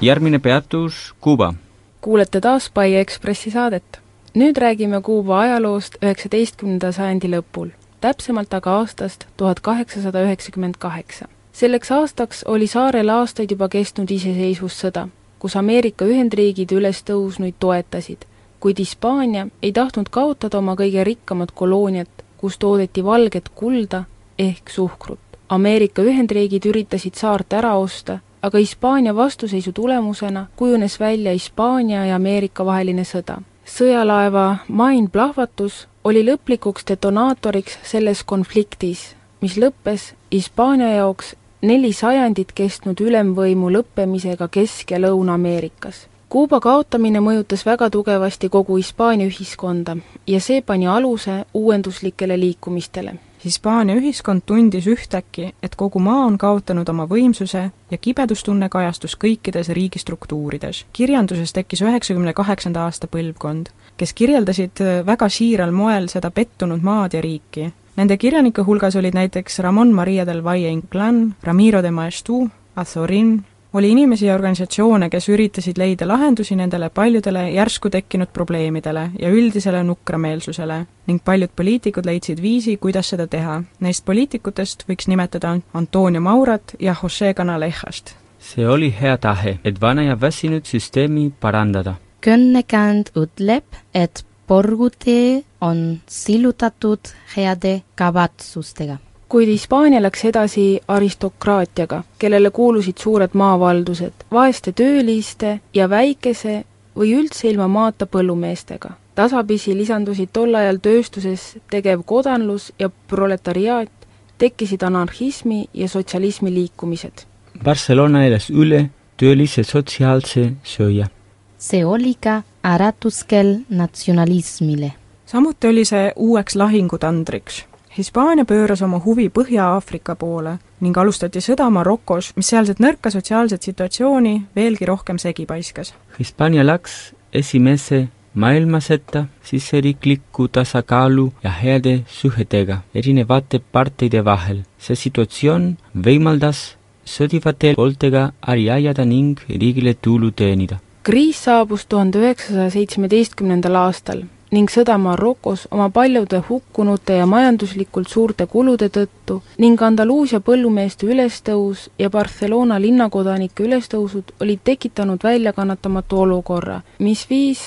järgmine 0.00 0.38
peatus 0.38 1.14
Kuuba. 1.20 1.54
kuulete 2.00 2.40
taas 2.40 2.70
Pai 2.74 2.94
Ekspressi 2.94 3.50
saadet. 3.50 4.00
nüüd 4.34 4.56
räägime 4.56 5.02
Kuuba 5.02 5.40
ajaloost 5.40 5.94
üheksateistkümnenda 6.02 6.92
sajandi 6.92 7.28
lõpul, 7.28 7.68
täpsemalt 8.00 8.54
aga 8.54 8.70
aastast 8.70 9.24
tuhat 9.36 9.60
kaheksasada 9.60 10.22
üheksakümmend 10.22 10.74
kaheksa. 10.78 11.28
selleks 11.52 11.90
aastaks 11.90 12.44
oli 12.44 12.66
saarel 12.66 13.08
aastaid 13.08 13.50
juba 13.50 13.68
kestnud 13.68 14.10
iseseisvussõda, 14.10 15.08
kus 15.38 15.56
Ameerika 15.56 16.04
Ühendriigid 16.04 16.72
ülestõusnuid 16.72 17.54
toetasid, 17.58 18.18
kuid 18.60 18.78
Hispaania 18.78 19.46
ei 19.62 19.72
tahtnud 19.72 20.08
kaotada 20.10 20.58
oma 20.58 20.74
kõige 20.74 21.04
rikkamat 21.04 21.50
kolooniat, 21.50 22.23
kus 22.44 22.58
toodeti 22.60 23.00
valget 23.04 23.48
kulda 23.54 24.02
ehk 24.38 24.68
suhkrut. 24.68 25.20
Ameerika 25.48 26.02
Ühendriigid 26.02 26.66
üritasid 26.68 27.16
saart 27.16 27.56
ära 27.56 27.70
osta, 27.80 28.18
aga 28.42 28.60
Hispaania 28.60 29.14
vastuseisu 29.16 29.72
tulemusena 29.72 30.46
kujunes 30.56 30.98
välja 31.00 31.32
Hispaania 31.32 32.04
ja 32.06 32.16
Ameerika 32.16 32.66
vaheline 32.66 33.04
sõda. 33.08 33.38
sõjalaeva 33.64 34.56
Main 34.68 35.08
plahvatus 35.10 35.88
oli 36.04 36.24
lõplikuks 36.28 36.84
detonaatoriks 36.88 37.78
selles 37.82 38.24
konfliktis, 38.24 39.16
mis 39.40 39.56
lõppes 39.56 40.12
Hispaania 40.32 40.90
jaoks 40.96 41.34
neli 41.62 41.92
sajandit 41.92 42.52
kestnud 42.52 43.00
ülemvõimu 43.00 43.72
lõppemisega 43.72 44.48
Kesk- 44.52 44.90
ja 44.90 44.98
Lõuna-Ameerikas. 44.98 46.08
Kuuba 46.34 46.58
kaotamine 46.58 47.20
mõjutas 47.22 47.60
väga 47.62 47.86
tugevasti 47.94 48.48
kogu 48.50 48.74
Hispaania 48.80 49.28
ühiskonda 49.30 49.92
ja 50.26 50.40
see 50.42 50.64
pani 50.66 50.88
aluse 50.90 51.44
uuenduslikele 51.54 52.34
liikumistele 52.40 53.12
Hispaania 53.44 53.94
ühiskond 54.00 54.42
tundis 54.46 54.88
ühtäkki, 54.90 55.52
et 55.62 55.76
kogu 55.76 56.02
maa 56.02 56.24
on 56.24 56.38
kaotanud 56.38 56.88
oma 56.88 57.06
võimsuse 57.06 57.62
ja 57.90 57.98
kibedustunne 58.00 58.68
kajastus 58.68 59.14
kõikides 59.14 59.70
riigistruktuurides. 59.78 60.86
kirjanduses 60.92 61.52
tekkis 61.52 61.84
üheksakümne 61.86 62.32
kaheksanda 62.32 62.88
aasta 62.88 63.06
põlvkond, 63.06 63.70
kes 63.96 64.12
kirjeldasid 64.12 64.82
väga 65.06 65.28
siiral 65.28 65.70
moel 65.70 66.08
seda 66.08 66.30
pettunud 66.30 66.82
maad 66.82 67.14
ja 67.14 67.20
riiki. 67.20 67.70
Nende 67.96 68.16
kirjanike 68.16 68.62
hulgas 68.62 68.96
olid 68.96 69.14
näiteks 69.14 69.58
Ramon 69.58 69.94
Maria 69.94 70.26
del 70.26 70.44
Valle 70.44 70.72
Inclán, 70.72 71.34
Ramiro 71.42 71.82
de 71.82 71.90
Maeztu, 71.90 72.48
Azorin, 72.76 73.44
oli 73.74 73.90
inimesi 73.90 74.26
ja 74.26 74.34
organisatsioone, 74.34 75.10
kes 75.10 75.28
üritasid 75.28 75.78
leida 75.78 76.06
lahendusi 76.08 76.56
nendele 76.56 76.90
paljudele 76.94 77.50
järsku 77.50 77.90
tekkinud 77.90 78.30
probleemidele 78.32 79.08
ja 79.18 79.30
üldisele 79.30 79.82
nukrameelsusele 79.82 80.76
ning 81.06 81.22
paljud 81.24 81.50
poliitikud 81.56 82.06
leidsid 82.06 82.42
viisi, 82.42 82.76
kuidas 82.76 83.10
seda 83.10 83.26
teha. 83.26 83.62
Neist 83.80 84.04
poliitikutest 84.04 84.86
võiks 84.88 85.10
nimetada 85.10 85.56
Antonio 85.74 86.20
Maurat 86.20 86.76
ja 86.80 86.94
Jose 87.02 87.34
Canalejast. 87.34 88.14
see 88.38 88.68
oli 88.68 88.94
hea 89.00 89.16
tahe, 89.18 89.58
et 89.64 89.80
vana 89.80 90.02
ja 90.02 90.20
väsinud 90.20 90.64
süsteemi 90.64 91.32
parandada. 91.40 91.94
kõnnekäänd 92.26 93.10
ütleb, 93.16 93.64
et 93.94 94.24
porgutee 94.46 95.42
on 95.60 96.00
sillutatud 96.06 97.00
heade 97.36 97.82
kavatsustega. 97.94 98.96
Kuid 99.34 99.48
Hispaania 99.48 99.98
läks 100.02 100.24
edasi 100.24 100.80
aristokraatiaga, 100.88 102.02
kellele 102.18 102.50
kuulusid 102.54 103.00
suured 103.02 103.32
maavaldused, 103.34 104.12
vaeste 104.32 104.72
tööliste 104.72 105.56
ja 105.74 105.88
väikese 105.90 106.60
või 106.94 107.16
üldse 107.18 107.48
ilma 107.50 107.66
maata 107.68 108.06
põllumeestega. 108.06 108.92
tasapisi 109.14 109.74
lisandusid 109.74 110.30
tol 110.32 110.54
ajal 110.54 110.78
tööstuses 110.86 111.48
tegev 111.70 112.06
kodanlus 112.06 112.72
ja 112.78 112.90
proletariaat, 113.08 113.90
tekkisid 114.38 114.82
anarhismi 114.82 115.64
ja 115.74 115.88
sotsialismi 115.88 116.54
liikumised. 116.54 117.26
Barcelona 117.64 118.24
elas 118.26 118.50
üle 118.50 118.90
töölise 119.16 119.64
sotsiaalse 119.64 120.52
sööja. 120.62 121.10
see 121.58 121.84
oli 121.84 122.14
ka 122.20 122.42
äratuskell 122.64 123.54
natsionalismile. 123.68 124.92
samuti 125.26 125.66
oli 125.66 125.84
see 125.84 126.12
uueks 126.16 126.56
lahingutandriks 126.56 127.64
Hispaania 127.94 128.42
pööras 128.42 128.80
oma 128.82 128.98
huvi 128.98 129.28
Põhja-Aafrika 129.30 130.16
poole 130.18 130.56
ning 130.82 130.96
alustati 130.98 131.38
sõda 131.38 131.68
Marokos, 131.70 132.32
mis 132.34 132.48
sealset 132.50 132.80
nõrka 132.82 133.12
sotsiaalset 133.14 133.62
situatsiooni 133.62 134.32
veelgi 134.56 134.88
rohkem 134.90 135.20
segi 135.22 135.46
paiskas. 135.46 135.92
Hispaania 136.18 136.64
läks 136.66 137.12
esimese 137.30 138.08
maailmasõtta 138.34 139.28
siseriikliku 139.46 140.48
tasakaalu 140.58 141.28
ja 141.44 141.54
heade 141.54 142.00
suhetega 142.10 142.80
erinevate 142.94 143.62
parteide 143.62 144.24
vahel. 144.24 144.64
see 144.78 144.96
situatsioon 144.96 145.76
võimaldas 145.94 146.74
sõdivatel 147.06 147.78
pooltega 147.78 148.32
äri 148.42 148.70
ajada 148.70 149.04
ning 149.04 149.38
riigile 149.48 149.94
tulu 149.94 150.30
teenida. 150.30 150.80
kriis 151.02 151.44
saabus 151.44 151.86
tuhande 151.86 152.18
üheksasaja 152.18 152.70
seitsmeteistkümnendal 152.70 153.76
aastal 153.76 154.24
ning 154.54 154.70
sõda 154.70 154.94
Marokos 155.00 155.66
oma 155.74 155.88
paljude 155.90 156.38
hukkunute 156.48 157.16
ja 157.18 157.26
majanduslikult 157.26 158.10
suurte 158.10 158.46
kulude 158.50 158.88
tõttu 158.96 159.40
ning 159.62 159.80
Andaluusia 159.82 160.40
põllumeeste 160.44 161.08
ülestõus 161.10 161.88
ja 161.98 162.10
Barcelona 162.10 162.78
linnakodanike 162.82 163.66
ülestõusud 163.66 164.34
olid 164.44 164.62
tekitanud 164.64 165.24
väljakannatamatu 165.24 166.20
olukorra, 166.26 166.80
mis 166.98 167.26
viis 167.30 167.64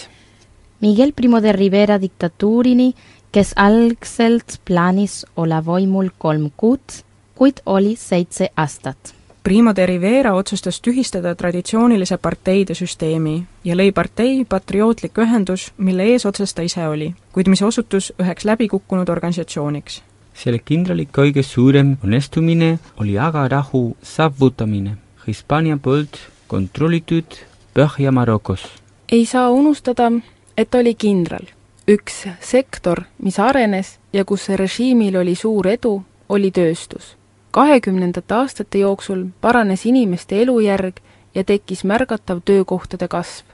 Miguel 0.80 1.13
Primo 1.17 1.41
de 1.41 1.52
Rivera 1.52 1.97
diktatuurini, 2.02 2.91
kes 3.34 3.56
algselt 3.58 4.60
plaanis 4.65 5.23
olla 5.36 5.60
võimul 5.65 6.13
kolm 6.17 6.52
kuud, 6.56 7.02
kuid 7.36 7.63
oli 7.65 7.95
seitse 7.97 8.52
aastat. 8.56 9.16
Primo 9.48 9.74
de 9.74 9.86
Rivera 9.86 10.34
otsustas 10.36 10.82
tühistada 10.82 11.32
traditsioonilise 11.36 12.18
parteide 12.20 12.76
süsteemi 12.76 13.46
ja 13.64 13.78
lõi 13.80 13.94
partei 13.96 14.42
Patriootlik 14.44 15.22
Ühendus, 15.24 15.70
mille 15.78 16.04
eesotsas 16.04 16.52
ta 16.52 16.66
ise 16.68 16.84
oli, 16.84 17.14
kuid 17.32 17.48
mis 17.48 17.62
osutus 17.64 18.10
üheks 18.20 18.44
läbikukkunud 18.44 19.08
organisatsiooniks. 19.08 20.02
selle 20.34 20.60
kindrali 20.60 21.08
kõige 21.18 21.44
suurem 21.48 21.94
õnnestumine 22.04 22.78
oli 23.00 23.16
aga 23.18 23.48
rahu 23.48 23.96
saavutamine 24.04 24.98
Hispaania 25.28 25.78
poolt 25.78 26.20
kontrollitud 26.48 27.40
Põhja-Marokos. 27.74 28.66
ei 29.12 29.26
saa 29.26 29.50
unustada, 29.50 30.12
et 30.58 30.76
oli 30.76 30.96
kindral. 30.96 31.48
üks 31.88 32.28
sektor, 32.42 33.04
mis 33.24 33.40
arenes 33.40 34.00
ja 34.14 34.26
kus 34.26 34.50
režiimil 34.50 35.16
oli 35.16 35.36
suur 35.36 35.68
edu, 35.68 36.04
oli 36.30 36.52
tööstus. 36.52 37.16
Kahekümnendate 37.58 38.36
aastate 38.38 38.80
jooksul 38.84 39.24
paranes 39.41 39.86
inimeste 39.89 40.41
elujärg 40.43 41.00
ja 41.36 41.43
tekkis 41.43 41.84
märgatav 41.89 42.43
töökohtade 42.46 43.08
kasv. 43.08 43.46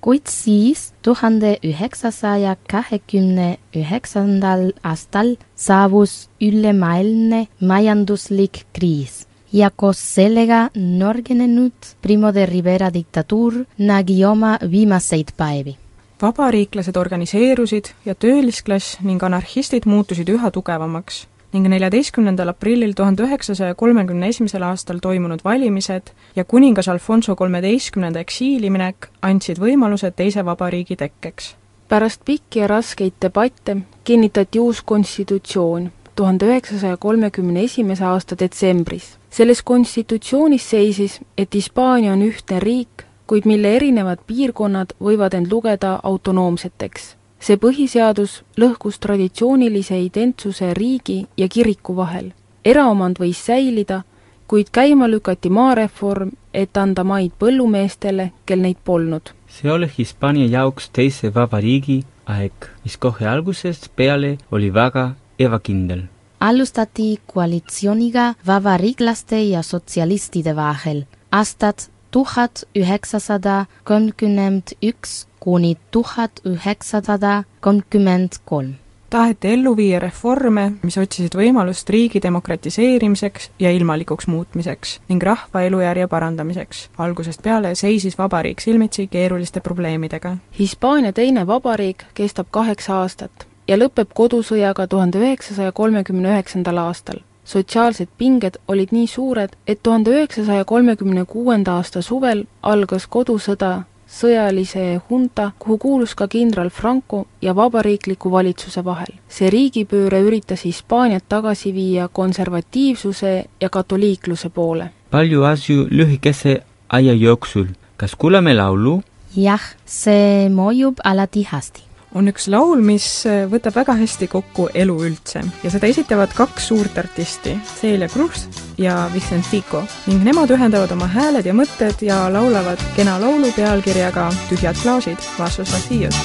kuid 0.00 0.30
siis 0.30 0.92
tuhande 1.02 1.56
üheksasaja 1.66 2.52
kahekümne 2.70 3.48
üheksandal 3.74 4.62
aastal 4.82 5.32
saabus 5.56 6.28
ülemaailmne 6.40 7.40
majanduslik 7.60 8.60
kriis 8.72 9.26
ja 9.52 9.70
koos 9.76 10.02
sellega 10.14 10.60
nõrgenenud 10.76 11.88
Primo 12.02 12.30
de 12.34 12.44
Rivera 12.46 12.92
diktatuur 12.94 13.64
nägi 13.78 14.24
oma 14.24 14.52
viimaseid 14.70 15.34
päevi. 15.36 15.74
vabariiklased 16.22 16.96
organiseerusid 16.96 17.90
ja 18.04 18.14
töölisklass 18.14 19.00
ning 19.02 19.22
anarhistid 19.22 19.82
muutusid 19.86 20.28
üha 20.28 20.50
tugevamaks 20.50 21.26
ning 21.52 21.68
neljateistkümnendal 21.68 22.52
aprillil 22.52 22.92
tuhande 22.92 23.24
üheksasaja 23.24 23.74
kolmekümne 23.74 24.28
esimesel 24.28 24.62
aastal 24.68 24.98
toimunud 25.00 25.40
valimised 25.44 26.10
ja 26.36 26.44
kuningas 26.44 26.88
Alfonso 26.88 27.36
kolmeteistkümnenda 27.36 28.20
eksiiliminek 28.20 29.08
andsid 29.22 29.60
võimaluse 29.62 30.10
teise 30.10 30.44
vabariigi 30.44 30.96
tekkeks. 30.96 31.54
pärast 31.88 32.20
pikki 32.24 32.58
ja 32.58 32.66
raskeid 32.66 33.12
debatte 33.22 33.76
kinnitati 34.04 34.60
uus 34.60 34.82
konstitutsioon 34.82 35.90
tuhande 36.16 36.46
üheksasaja 36.46 36.96
kolmekümne 36.96 37.62
esimese 37.62 38.04
aasta 38.04 38.38
detsembris. 38.38 39.18
selles 39.30 39.62
konstitutsioonis 39.62 40.70
seisis, 40.70 41.20
et 41.38 41.54
Hispaania 41.54 42.12
on 42.12 42.22
ühtne 42.22 42.60
riik, 42.60 43.04
kuid 43.26 43.44
mille 43.44 43.76
erinevad 43.76 44.18
piirkonnad 44.26 44.92
võivad 45.00 45.34
end 45.34 45.52
lugeda 45.52 46.00
autonoomseteks 46.02 47.17
see 47.40 47.56
põhiseadus 47.56 48.42
lõhkus 48.60 48.98
traditsioonilise 49.00 49.98
identsuse 50.02 50.74
riigi 50.74 51.26
ja 51.36 51.48
kiriku 51.48 51.96
vahel. 51.96 52.32
eraomand 52.64 53.18
võis 53.18 53.40
säilida, 53.46 54.02
kuid 54.46 54.70
käima 54.72 55.08
lükati 55.08 55.50
maareform, 55.50 56.30
et 56.54 56.76
anda 56.76 57.04
maid 57.04 57.32
põllumeestele, 57.38 58.32
kel 58.46 58.60
neid 58.60 58.76
polnud. 58.84 59.34
see 59.48 59.70
oli 59.70 59.90
Hispaania 59.98 60.46
jaoks 60.46 60.90
teise 60.90 61.34
vabariigi 61.34 62.04
aeg, 62.26 62.70
mis 62.84 62.96
kohe 62.96 63.26
algusest 63.26 63.90
peale 63.96 64.38
oli 64.50 64.74
väga 64.74 65.14
ebakindel. 65.38 66.02
alustati 66.40 67.20
koalitsiooniga 67.26 68.34
vabariiklaste 68.46 69.42
ja 69.42 69.62
sotsialistide 69.62 70.56
vahel 70.56 71.06
aastad 71.32 71.88
tuhat 72.10 72.64
üheksasada 72.76 73.66
kolmkümmend 73.84 74.72
üks 74.82 75.27
kuni 75.48 75.76
tuhat 75.90 76.40
üheksasada 76.44 77.44
kolmkümmend 77.60 78.32
kolm. 78.44 78.72
taheti 79.10 79.48
ellu 79.48 79.76
viia 79.76 79.98
reforme, 79.98 80.72
mis 80.82 80.98
otsisid 81.00 81.32
võimalust 81.40 81.88
riigi 81.88 82.20
demokratiseerimiseks 82.22 83.48
ja 83.64 83.70
ilmalikuks 83.72 84.28
muutmiseks 84.28 84.92
ning 85.08 85.22
rahva 85.22 85.62
elujärje 85.62 86.06
parandamiseks. 86.06 86.90
algusest 86.98 87.42
peale 87.42 87.74
seisis 87.74 88.18
vabariik 88.18 88.60
silmitsi 88.60 89.06
keeruliste 89.06 89.60
probleemidega. 89.60 90.36
Hispaania 90.58 91.12
teine 91.12 91.46
vabariik 91.46 92.04
kestab 92.14 92.46
kaheksa 92.50 93.00
aastat 93.00 93.48
ja 93.68 93.80
lõpeb 93.80 94.12
kodusõjaga 94.14 94.86
tuhande 94.86 95.18
üheksasaja 95.18 95.72
kolmekümne 95.72 96.28
üheksandal 96.28 96.76
aastal. 96.76 97.24
sotsiaalsed 97.44 98.08
pinged 98.18 98.60
olid 98.68 98.88
nii 98.92 99.06
suured, 99.06 99.56
et 99.66 99.82
tuhande 99.82 100.10
üheksasaja 100.10 100.64
kolmekümne 100.64 101.24
kuuenda 101.24 101.80
aasta 101.80 102.02
suvel 102.02 102.44
algas 102.62 103.06
kodusõda 103.06 103.78
sõjalise 104.08 105.00
hunta, 105.10 105.50
kuhu 105.58 105.78
kuulus 105.78 106.14
ka 106.14 106.28
kindral 106.28 106.70
Franco 106.70 107.26
ja 107.42 107.54
vabariikliku 107.56 108.30
valitsuse 108.32 108.84
vahel. 108.84 109.12
see 109.28 109.50
riigipööre 109.50 110.20
üritas 110.24 110.64
Hispaaniat 110.64 111.24
tagasi 111.28 111.72
viia 111.74 112.08
konservatiivsuse 112.08 113.44
ja 113.60 113.68
katoliikluse 113.68 114.48
poole. 114.48 114.90
palju 115.10 115.44
asju 115.44 115.86
lühikese 115.90 116.62
aja 116.88 117.12
jooksul. 117.12 117.66
kas 117.96 118.14
kuulame 118.16 118.54
laulu? 118.54 119.02
jah, 119.36 119.62
see 119.84 120.48
mõjub 120.48 121.00
alati 121.04 121.46
hästi. 121.50 121.87
On 122.14 122.30
üks 122.30 122.48
laul, 122.48 122.80
mis 122.84 123.06
võtab 123.50 123.76
väga 123.76 123.96
hästi 123.98 124.28
kokku 124.32 124.68
elu 124.74 124.96
üldse. 125.08 125.42
Ja 125.64 125.72
seda 125.72 125.90
esitavad 125.90 126.32
kaks 126.36 126.70
suurt 126.70 126.98
artisti, 126.98 127.56
Celia 127.80 128.08
Cruz 128.08 128.46
ja 128.78 129.08
Vicentico 129.14 129.84
ning 130.06 130.24
nemad 130.24 130.50
ühendavad 130.54 130.92
oma 130.96 131.08
hääled 131.12 131.46
ja 131.46 131.54
mõtted 131.56 132.04
ja 132.06 132.24
laulavad 132.32 132.80
kena 132.96 133.18
laulu 133.20 133.52
pealkirjaga 133.56 134.30
Tühjad 134.48 134.78
klaasid, 134.82 135.18
Vasos 135.38 135.72
vacíos. 135.72 136.16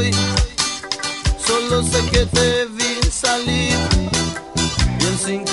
Bien 0.00 0.40
solo 1.50 1.82
sé 1.82 2.00
que 2.10 2.26
te 2.26 2.66
vi 2.76 3.10
salir. 3.10 3.76
Y 5.00 5.34
en 5.34 5.49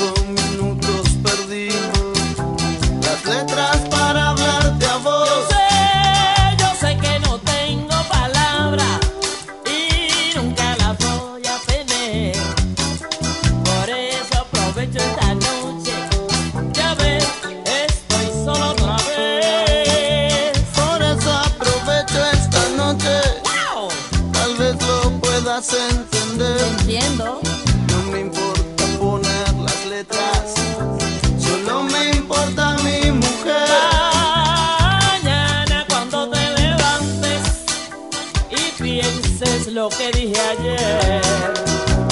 lo 39.78 39.90
que 39.90 40.12
dije 40.12 40.42
ayer. 40.42 41.22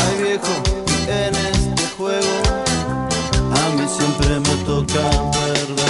Ay 0.06 0.24
viejo, 0.24 0.54
en 1.08 1.34
este 1.34 1.88
juego 1.98 2.36
a 3.60 3.70
mí 3.76 3.86
siempre 3.88 4.40
me 4.40 4.56
toca 4.66 5.10
perder. 5.32 5.85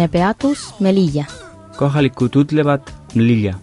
Järgmine 0.00 0.08
peatus 0.08 0.74
Melilla. 0.80 1.24
kohalikud 1.76 2.36
ütlevad 2.36 2.80
Mlilja. 3.14 3.54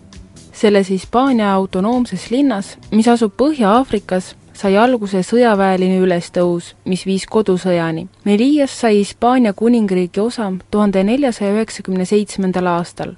selles 0.54 0.90
Hispaania 0.90 1.54
autonoomses 1.54 2.32
linnas, 2.32 2.78
mis 2.92 3.08
asub 3.08 3.34
Põhja-Aafrikas, 3.34 4.36
sai 4.54 4.78
alguse 4.78 5.22
sõjaväeline 5.24 6.00
ülestõus, 6.00 6.76
mis 6.86 7.06
viis 7.06 7.26
kodusõjani. 7.26 8.08
Melillas 8.26 8.80
sai 8.82 8.98
Hispaania 8.98 9.54
kuningriigi 9.54 10.20
osa 10.20 10.54
tuhande 10.72 11.04
neljasaja 11.04 11.54
üheksakümne 11.54 12.06
seitsmendal 12.06 12.66
aastal. 12.68 13.14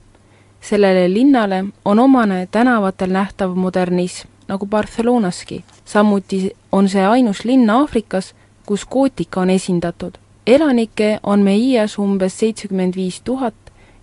sellele 0.62 1.14
linnale 1.14 1.66
on 1.86 2.00
omane 2.00 2.48
tänavatel 2.52 3.12
nähtav 3.12 3.56
modernism, 3.56 4.28
nagu 4.48 4.66
Barcelonaski. 4.66 5.64
samuti 5.86 6.52
on 6.72 6.90
see 6.90 7.06
ainus 7.06 7.46
linn 7.46 7.70
Aafrikas, 7.70 8.36
kus 8.66 8.86
gootika 8.86 9.42
on 9.42 9.50
esindatud. 9.50 10.18
Elanikke 10.48 11.20
on 11.24 11.40
Meias 11.40 12.00
umbes 12.00 12.40
seitsekümmend 12.40 12.96
viis 12.96 13.22
tuhat 13.22 13.54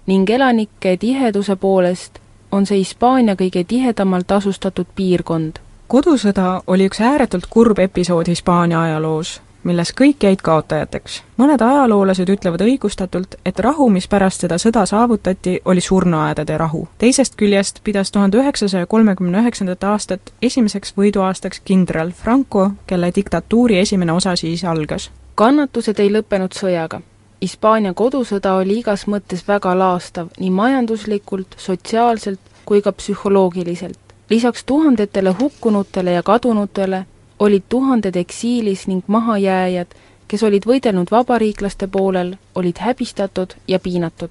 ning 0.06 0.30
elanike 0.30 0.96
tiheduse 0.96 1.56
poolest 1.56 2.18
on 2.52 2.66
see 2.66 2.78
Hispaania 2.78 3.34
kõige 3.34 3.64
tihedamalt 3.64 4.32
asustatud 4.32 4.86
piirkond. 4.94 5.58
kodusõda 5.88 6.62
oli 6.66 6.86
üks 6.88 7.00
ääretult 7.00 7.46
kurb 7.50 7.78
episood 7.78 8.28
Hispaania 8.28 8.80
ajaloos, 8.80 9.40
milles 9.64 9.92
kõik 10.00 10.22
jäid 10.22 10.42
kaotajateks. 10.42 11.22
mõned 11.38 11.62
ajaloolased 11.62 12.28
ütlevad 12.28 12.62
õigustatult, 12.62 13.34
et 13.44 13.58
rahu, 13.58 13.88
mis 13.90 14.08
pärast 14.08 14.40
seda 14.40 14.58
sõda 14.62 14.86
saavutati, 14.86 15.60
oli 15.64 15.80
surnuaedade 15.80 16.58
rahu. 16.58 16.88
teisest 16.98 17.36
küljest 17.36 17.80
pidas 17.84 18.10
tuhande 18.10 18.38
üheksasaja 18.38 18.86
kolmekümne 18.86 19.38
üheksandat 19.42 19.84
aastat 19.84 20.32
esimeseks 20.42 20.94
võiduaastaks 20.96 21.60
kindral 21.64 22.10
Franco, 22.10 22.70
kelle 22.86 23.12
diktatuuri 23.14 23.78
esimene 23.78 24.12
osa 24.12 24.36
siis 24.36 24.64
algas. 24.64 25.10
Kannatused 25.36 26.00
ei 26.00 26.10
lõppenud 26.12 26.56
sõjaga. 26.56 27.00
Hispaania 27.42 27.92
kodusõda 27.94 28.54
oli 28.56 28.78
igas 28.80 29.04
mõttes 29.12 29.44
väga 29.48 29.74
laastav 29.78 30.30
nii 30.40 30.50
majanduslikult, 30.50 31.58
sotsiaalselt 31.60 32.40
kui 32.64 32.82
ka 32.82 32.92
psühholoogiliselt. 32.92 33.98
lisaks 34.30 34.64
tuhandetele 34.64 35.30
hukkunutele 35.40 36.12
ja 36.12 36.22
kadunutele 36.22 37.04
olid 37.38 37.62
tuhanded 37.68 38.16
eksiilis 38.16 38.86
ning 38.86 39.04
mahajääjad, 39.06 39.86
kes 40.28 40.42
olid 40.42 40.66
võidelnud 40.66 41.10
vabariiklaste 41.10 41.86
poolel, 41.86 42.36
olid 42.54 42.78
häbistatud 42.78 43.54
ja 43.68 43.78
piinatud. 43.78 44.30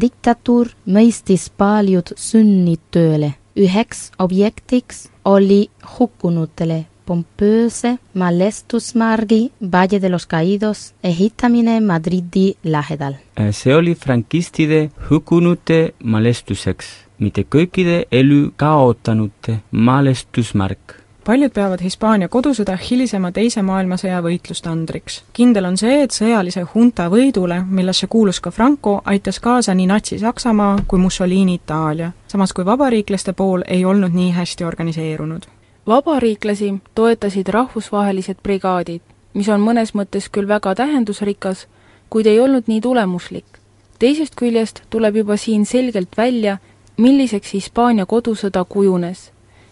diktatuur 0.00 0.68
mõistis 0.86 1.50
paljud 1.56 2.12
sünnid 2.16 2.80
tööle. 2.90 3.34
üheks 3.56 4.10
objektiks 4.18 5.08
oli 5.24 5.70
hukkunutele 5.98 6.89
pompööse 7.10 7.96
malestusmargi 8.14 9.40
Valle 9.72 9.98
de 10.02 10.12
los 10.12 10.28
Caídos 10.30 10.94
ehitamine 11.02 11.80
Madridi 11.80 12.54
lähedal. 12.64 13.18
see 13.50 13.74
oli 13.74 13.94
frankistide 13.94 14.90
hukkunute 15.10 15.94
mälestuseks, 16.04 16.86
mitte 17.18 17.42
kõikide 17.42 18.04
elu 18.12 18.52
kaotanute 18.56 19.60
mälestusmärk 19.70 21.00
paljud 21.30 21.52
peavad 21.54 21.82
Hispaania 21.84 22.28
kodusõda 22.28 22.74
hilisema 22.80 23.30
Teise 23.32 23.62
maailmasõja 23.62 24.18
võitlustandriks. 24.24 25.20
kindel 25.32 25.68
on 25.68 25.76
see, 25.76 26.02
et 26.02 26.10
sõjalise 26.10 26.64
hunta 26.74 27.06
võidule, 27.12 27.60
millesse 27.68 28.06
kuulus 28.06 28.40
ka 28.40 28.50
Franco, 28.50 29.02
aitas 29.04 29.40
kaasa 29.40 29.74
nii 29.74 29.86
Natsi-Saksamaa 29.86 30.78
kui 30.88 30.98
Mussolini 30.98 31.54
Itaalia, 31.54 32.12
samas 32.26 32.52
kui 32.52 32.64
vabariiklaste 32.64 33.32
pool 33.32 33.62
ei 33.66 33.84
olnud 33.84 34.12
nii 34.14 34.32
hästi 34.32 34.64
organiseerunud. 34.64 35.46
Vabariiklasi 35.90 36.74
toetasid 36.94 37.48
rahvusvahelised 37.48 38.38
brigaadid, 38.42 39.02
mis 39.34 39.48
on 39.48 39.60
mõnes 39.66 39.92
mõttes 39.98 40.30
küll 40.32 40.48
väga 40.48 40.74
tähendusrikas, 40.78 41.66
kuid 42.10 42.26
ei 42.26 42.40
olnud 42.40 42.70
nii 42.70 42.80
tulemuslik. 42.80 43.58
teisest 43.98 44.34
küljest 44.34 44.82
tuleb 44.90 45.16
juba 45.16 45.36
siin 45.36 45.66
selgelt 45.66 46.16
välja, 46.16 46.58
milliseks 46.96 47.52
Hispaania 47.52 48.06
kodusõda 48.06 48.64
kujunes 48.64 49.30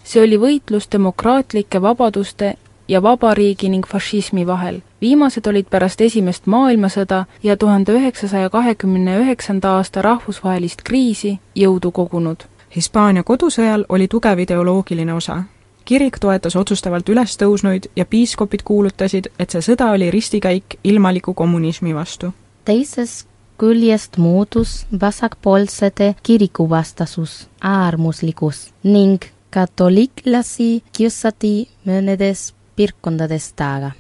see 0.09 0.23
oli 0.25 0.39
võitlus 0.41 0.89
demokraatlike 0.93 1.83
vabaduste 1.85 2.55
ja 2.89 3.03
vabariigi 3.05 3.69
ning 3.69 3.87
fašismi 3.87 4.47
vahel. 4.47 4.81
viimased 5.01 5.47
olid 5.47 5.67
pärast 5.71 6.01
Esimest 6.01 6.47
maailmasõda 6.47 7.25
ja 7.43 7.57
tuhande 7.57 7.93
üheksasaja 7.93 8.51
kahekümne 8.51 9.19
üheksanda 9.21 9.75
aasta 9.77 10.03
rahvusvahelist 10.03 10.83
kriisi 10.83 11.39
jõudu 11.55 11.93
kogunud. 11.93 12.49
Hispaania 12.77 13.23
kodusõjal 13.23 13.85
oli 13.89 14.09
tugev 14.09 14.39
ideoloogiline 14.39 15.15
osa. 15.15 15.43
Kirik 15.89 16.19
toetas 16.21 16.57
otsustavalt 16.57 17.09
ülestõusnuid 17.09 17.89
ja 17.97 18.05
piiskopid 18.05 18.61
kuulutasid, 18.65 19.31
et 19.41 19.51
see 19.55 19.65
sõda 19.65 19.89
oli 19.97 20.11
ristikäik 20.13 20.77
ilmaliku 20.85 21.35
kommunismi 21.35 21.95
vastu. 21.97 22.33
teisest 22.65 23.29
küljest 23.59 24.17
muutus 24.17 24.87
vasakpoolsete 25.01 26.15
kirikuvastasus, 26.23 27.49
äärmuslikkus 27.61 28.69
ning 28.85 29.25
katoliiklasi 29.51 30.83
kiusati 30.93 31.69
mõnedes 31.87 32.53
piirkondades 32.77 33.53
taga. 33.53 33.91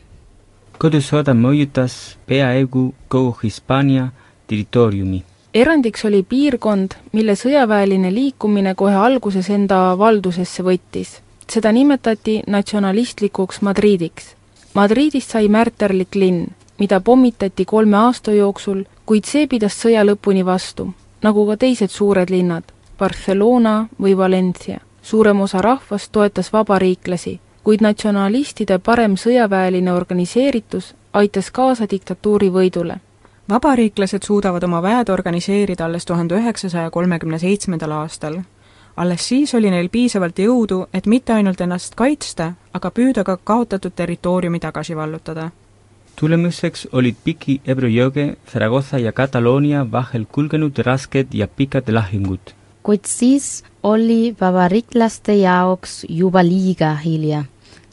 kodusõda 0.78 1.34
mõjutas 1.34 2.18
peaaegu 2.26 2.94
kogu 3.08 3.36
Hispaania 3.42 4.08
territooriumi. 4.46 5.22
erandiks 5.54 6.04
oli 6.04 6.22
piirkond, 6.22 6.90
mille 7.12 7.32
sõjaväeline 7.32 8.12
liikumine 8.14 8.74
kohe 8.74 8.94
alguses 8.94 9.50
enda 9.50 9.98
valdusesse 9.98 10.62
võttis. 10.62 11.22
Seda 11.50 11.72
nimetati 11.72 12.42
natsionalistlikuks 12.46 13.60
Madridiks. 13.60 14.34
Madridist 14.74 15.30
sai 15.30 15.48
märterlik 15.48 16.14
linn, 16.14 16.46
mida 16.78 17.00
pommitati 17.00 17.64
kolme 17.64 17.96
aasta 17.96 18.32
jooksul, 18.32 18.84
kuid 19.06 19.24
see 19.24 19.46
pidas 19.46 19.78
sõja 19.84 20.04
lõpuni 20.04 20.44
vastu, 20.44 20.92
nagu 21.22 21.46
ka 21.46 21.56
teised 21.56 21.90
suured 21.90 22.30
linnad, 22.30 22.64
Barcelona 22.98 23.88
või 24.00 24.16
Valencia 24.16 24.80
suurem 25.08 25.40
osa 25.40 25.62
rahvast 25.62 26.12
toetas 26.12 26.52
vabariiklasi, 26.52 27.40
kuid 27.64 27.80
natsionalistide 27.80 28.78
parem 28.78 29.14
sõjaväeline 29.16 29.92
organiseeritus 29.92 30.94
aitas 31.12 31.50
kaasa 31.50 31.86
diktatuuri 31.90 32.50
võidule. 32.52 32.96
vabariiklased 33.48 34.22
suudavad 34.22 34.62
oma 34.62 34.82
väed 34.82 35.08
organiseerida 35.08 35.84
alles 35.84 36.04
tuhande 36.04 36.34
üheksasaja 36.34 36.90
kolmekümne 36.90 37.38
seitsmendal 37.38 37.90
aastal. 37.90 38.40
Alles 38.98 39.28
siis 39.28 39.54
oli 39.54 39.70
neil 39.70 39.88
piisavalt 39.88 40.38
jõudu, 40.42 40.88
et 40.92 41.06
mitte 41.06 41.32
ainult 41.32 41.60
ennast 41.60 41.94
kaitsta, 41.94 42.52
aga 42.74 42.90
püüda 42.90 43.24
ka 43.24 43.36
kaotatud 43.44 43.94
territooriumi 43.94 44.58
tagasi 44.60 44.96
vallutada 44.96 45.50
tulemuseks 46.18 46.88
olid 46.98 47.18
piki 47.24 47.60
Ebro 47.66 47.86
jõge 47.86 48.24
Zaragoza 48.50 48.98
ja 48.98 49.12
Kataloonia 49.14 49.84
vahel 49.92 50.24
kulgenud 50.26 50.78
rasked 50.86 51.34
ja 51.34 51.46
pikad 51.46 51.90
lahingud. 51.94 52.40
kuid 52.82 53.04
siis 53.06 53.62
oli 53.82 54.34
vabariiklaste 54.40 55.34
jaoks 55.34 56.06
juba 56.08 56.42
liiga 56.42 56.94
hilja, 57.04 57.44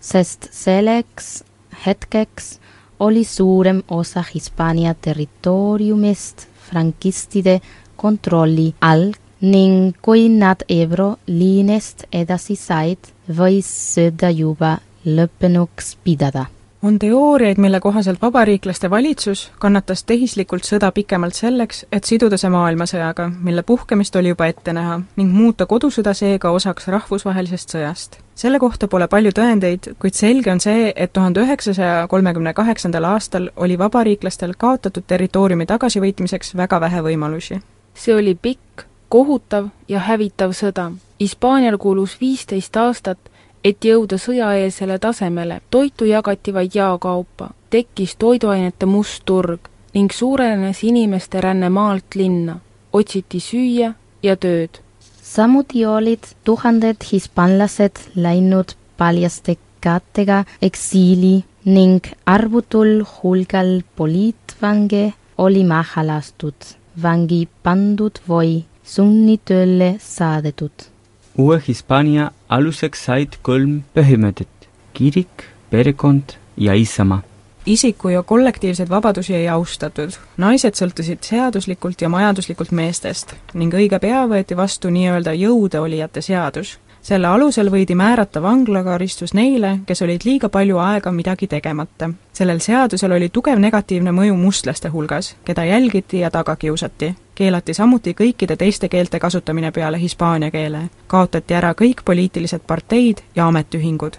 sest 0.01 0.47
selleks 0.51 1.43
hetkeks 1.85 2.59
oli 2.99 3.23
suurem 3.23 3.83
osa 3.89 4.23
Hispaania 4.33 4.95
territooriumist 5.01 6.47
frankistide 6.69 7.59
kontrolli 7.95 8.73
all 8.81 9.11
ning 9.45 9.95
kui 10.01 10.27
nad 10.29 10.65
Ebro 10.69 11.15
liinest 11.27 12.07
edasi 12.11 12.57
said, 12.59 13.13
võis 13.29 13.69
sõda 13.93 14.33
juba 14.33 14.77
lõppenuks 15.05 15.95
pidada 16.03 16.47
on 16.85 16.99
teooriaid, 16.99 17.57
mille 17.57 17.79
kohaselt 17.79 18.21
vabariiklaste 18.21 18.89
valitsus 18.89 19.51
kannatas 19.59 20.03
tehislikult 20.03 20.67
sõda 20.67 20.91
pikemalt 20.93 21.33
selleks, 21.33 21.85
et 21.91 22.05
siduda 22.05 22.37
see 22.37 22.51
maailmasõjaga, 22.53 23.25
mille 23.47 23.63
puhkemist 23.65 24.15
oli 24.21 24.29
juba 24.33 24.45
ette 24.51 24.73
näha, 24.75 24.99
ning 25.17 25.33
muuta 25.33 25.65
kodusõda 25.65 26.13
seega 26.13 26.51
osaks 26.53 26.87
rahvusvahelisest 26.93 27.75
sõjast. 27.75 28.19
selle 28.35 28.59
kohta 28.59 28.87
pole 28.87 29.07
palju 29.07 29.31
tõendeid, 29.31 29.93
kuid 29.99 30.13
selge 30.13 30.51
on 30.51 30.59
see, 30.59 30.91
et 30.95 31.13
tuhande 31.13 31.41
üheksasaja 31.41 32.07
kolmekümne 32.07 32.53
kaheksandal 32.53 33.09
aastal 33.15 33.49
oli 33.55 33.79
vabariiklastel 33.79 34.53
kaotatud 34.57 35.07
territooriumi 35.07 35.65
tagasivõitmiseks 35.65 36.55
väga 36.55 36.81
vähe 36.81 37.01
võimalusi. 37.01 37.61
see 37.93 38.15
oli 38.15 38.35
pikk, 38.35 38.85
kohutav 39.09 39.69
ja 39.87 39.99
hävitav 39.99 40.51
sõda. 40.53 40.91
Hispaanial 41.19 41.77
kulus 41.77 42.17
viisteist 42.21 42.77
aastat 42.77 43.19
et 43.65 43.85
jõuda 43.85 44.19
sõjaeelsele 44.21 44.99
tasemele, 45.01 45.59
toitu 45.73 46.05
jagati 46.05 46.53
vaid 46.53 46.75
jaokaupa, 46.77 47.49
tekkis 47.73 48.13
toiduainete 48.21 48.85
must 48.85 49.23
turg 49.25 49.71
ning 49.95 50.13
suurenes 50.13 50.83
inimeste 50.85 51.41
ränne 51.41 51.71
maalt 51.73 52.17
linna, 52.19 52.59
otsiti 52.93 53.41
süüa 53.41 53.93
ja 54.23 54.35
tööd. 54.35 54.81
samuti 55.25 55.85
olid 55.85 56.27
tuhanded 56.43 57.01
hispaanlased 57.11 57.99
läinud 58.15 58.75
paljaste 58.97 59.57
kätega 59.81 60.43
eksiili 60.61 61.43
ning 61.65 62.05
arvutul 62.25 63.01
hulgal 63.15 63.81
poliitvange 63.95 65.13
oli 65.37 65.63
maha 65.63 66.05
lastud, 66.05 66.55
vangi 67.01 67.47
pandud 67.63 68.21
või 68.29 68.63
sunnitööle 68.85 69.95
saadetud 69.99 70.95
uue 71.37 71.61
Hispaania 71.67 72.31
aluseks 72.49 73.05
said 73.05 73.39
kolm 73.41 73.81
põhimõtet, 73.95 74.67
kirik, 74.95 75.47
perekond 75.69 76.37
ja 76.57 76.73
isamaa. 76.73 77.21
isiku 77.65 78.09
ja 78.09 78.23
kollektiivseid 78.23 78.89
vabadusi 78.89 79.33
ei 79.35 79.47
austatud, 79.49 80.13
naised 80.37 80.77
sõltusid 80.77 81.23
seaduslikult 81.25 82.01
ja 82.01 82.09
majanduslikult 82.09 82.71
meestest 82.71 83.33
ning 83.53 83.73
õige 83.73 83.99
pea 83.99 84.25
võeti 84.29 84.57
vastu 84.57 84.89
nii-öelda 84.89 85.33
jõudeolijate 85.33 86.21
seadus. 86.21 86.77
Selle 87.05 87.27
alusel 87.27 87.69
võidi 87.69 87.93
määrata 87.95 88.41
vanglakaristus 88.41 89.35
neile, 89.37 89.79
kes 89.85 90.01
olid 90.01 90.23
liiga 90.25 90.49
palju 90.49 90.79
aega 90.81 91.11
midagi 91.11 91.47
tegemata. 91.47 92.09
sellel 92.33 92.59
seadusel 92.59 93.11
oli 93.11 93.29
tugev 93.29 93.59
negatiivne 93.59 94.11
mõju 94.11 94.33
mustlaste 94.35 94.89
hulgas, 94.89 95.35
keda 95.45 95.65
jälgiti 95.65 96.19
ja 96.19 96.31
taga 96.31 96.55
kiusati 96.55 97.13
keelati 97.35 97.73
samuti 97.73 98.13
kõikide 98.13 98.55
teiste 98.57 98.89
keelte 98.89 99.19
kasutamine 99.19 99.71
peale 99.71 99.99
hispaania 100.01 100.51
keele. 100.51 100.89
kaotati 101.07 101.53
ära 101.53 101.73
kõik 101.73 102.01
poliitilised 102.05 102.61
parteid 102.67 103.21
ja 103.35 103.47
ametiühingud. 103.47 104.17